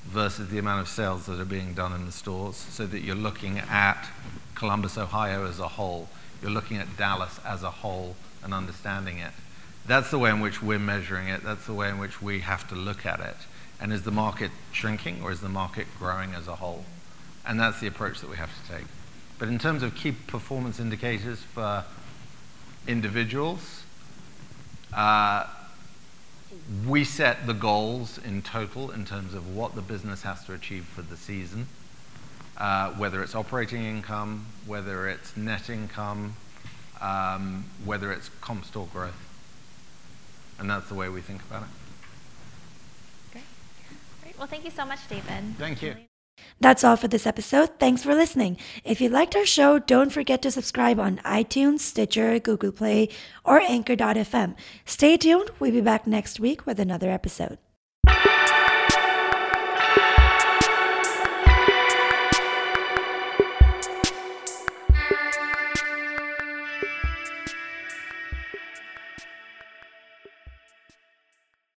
versus 0.05 0.49
the 0.49 0.57
amount 0.57 0.81
of 0.81 0.87
sales 0.87 1.27
that 1.27 1.39
are 1.39 1.45
being 1.45 1.75
done 1.75 1.93
in 1.93 2.07
the 2.07 2.11
stores 2.11 2.55
so 2.55 2.87
that 2.87 3.01
you're 3.01 3.15
looking 3.15 3.59
at 3.59 4.07
Columbus, 4.55 4.97
Ohio 4.97 5.45
as 5.45 5.59
a 5.59 5.67
whole. 5.67 6.09
You're 6.41 6.49
looking 6.49 6.77
at 6.77 6.97
Dallas 6.97 7.39
as 7.45 7.61
a 7.61 7.69
whole 7.69 8.15
and 8.43 8.55
understanding 8.55 9.19
it. 9.19 9.33
That's 9.85 10.11
the 10.11 10.19
way 10.19 10.29
in 10.29 10.39
which 10.39 10.61
we're 10.61 10.79
measuring 10.79 11.27
it. 11.27 11.43
That's 11.43 11.65
the 11.65 11.73
way 11.73 11.89
in 11.89 11.97
which 11.97 12.21
we 12.21 12.41
have 12.41 12.67
to 12.69 12.75
look 12.75 13.05
at 13.05 13.19
it. 13.19 13.37
And 13.79 13.91
is 13.91 14.03
the 14.03 14.11
market 14.11 14.51
shrinking 14.71 15.21
or 15.23 15.31
is 15.31 15.41
the 15.41 15.49
market 15.49 15.87
growing 15.97 16.33
as 16.33 16.47
a 16.47 16.55
whole? 16.55 16.85
And 17.45 17.59
that's 17.59 17.79
the 17.79 17.87
approach 17.87 18.21
that 18.21 18.29
we 18.29 18.37
have 18.37 18.51
to 18.61 18.71
take. 18.73 18.85
But 19.39 19.47
in 19.47 19.57
terms 19.57 19.81
of 19.81 19.95
key 19.95 20.11
performance 20.11 20.79
indicators 20.79 21.41
for 21.41 21.83
individuals, 22.87 23.83
uh, 24.93 25.47
we 26.87 27.03
set 27.03 27.47
the 27.47 27.53
goals 27.53 28.19
in 28.19 28.43
total 28.43 28.91
in 28.91 29.03
terms 29.03 29.33
of 29.33 29.55
what 29.55 29.73
the 29.73 29.81
business 29.81 30.21
has 30.21 30.43
to 30.45 30.53
achieve 30.53 30.85
for 30.85 31.01
the 31.01 31.17
season, 31.17 31.67
uh, 32.57 32.91
whether 32.91 33.23
it's 33.23 33.33
operating 33.33 33.83
income, 33.83 34.45
whether 34.67 35.09
it's 35.09 35.35
net 35.35 35.69
income, 35.69 36.35
um, 37.01 37.65
whether 37.83 38.11
it's 38.11 38.29
comp 38.41 38.63
store 38.65 38.87
growth. 38.93 39.30
And 40.61 40.69
that's 40.69 40.87
the 40.89 40.95
way 40.95 41.09
we 41.09 41.21
think 41.21 41.41
about 41.49 41.63
it. 41.63 41.69
Great. 43.31 43.43
Great. 44.21 44.37
Well, 44.37 44.47
thank 44.47 44.63
you 44.63 44.69
so 44.69 44.85
much, 44.85 44.99
David. 45.09 45.57
Thank 45.57 45.81
you. 45.81 45.95
That's 46.59 46.83
all 46.83 46.95
for 46.95 47.07
this 47.07 47.25
episode. 47.25 47.79
Thanks 47.79 48.03
for 48.03 48.13
listening. 48.13 48.57
If 48.83 49.01
you 49.01 49.09
liked 49.09 49.35
our 49.35 49.45
show, 49.45 49.79
don't 49.79 50.11
forget 50.11 50.43
to 50.43 50.51
subscribe 50.51 50.99
on 50.99 51.17
iTunes, 51.25 51.79
Stitcher, 51.79 52.37
Google 52.37 52.71
Play, 52.71 53.09
or 53.43 53.59
Anchor.fm. 53.59 54.55
Stay 54.85 55.17
tuned. 55.17 55.49
We'll 55.59 55.71
be 55.71 55.81
back 55.81 56.05
next 56.05 56.39
week 56.39 56.67
with 56.67 56.79
another 56.79 57.09
episode. 57.09 57.57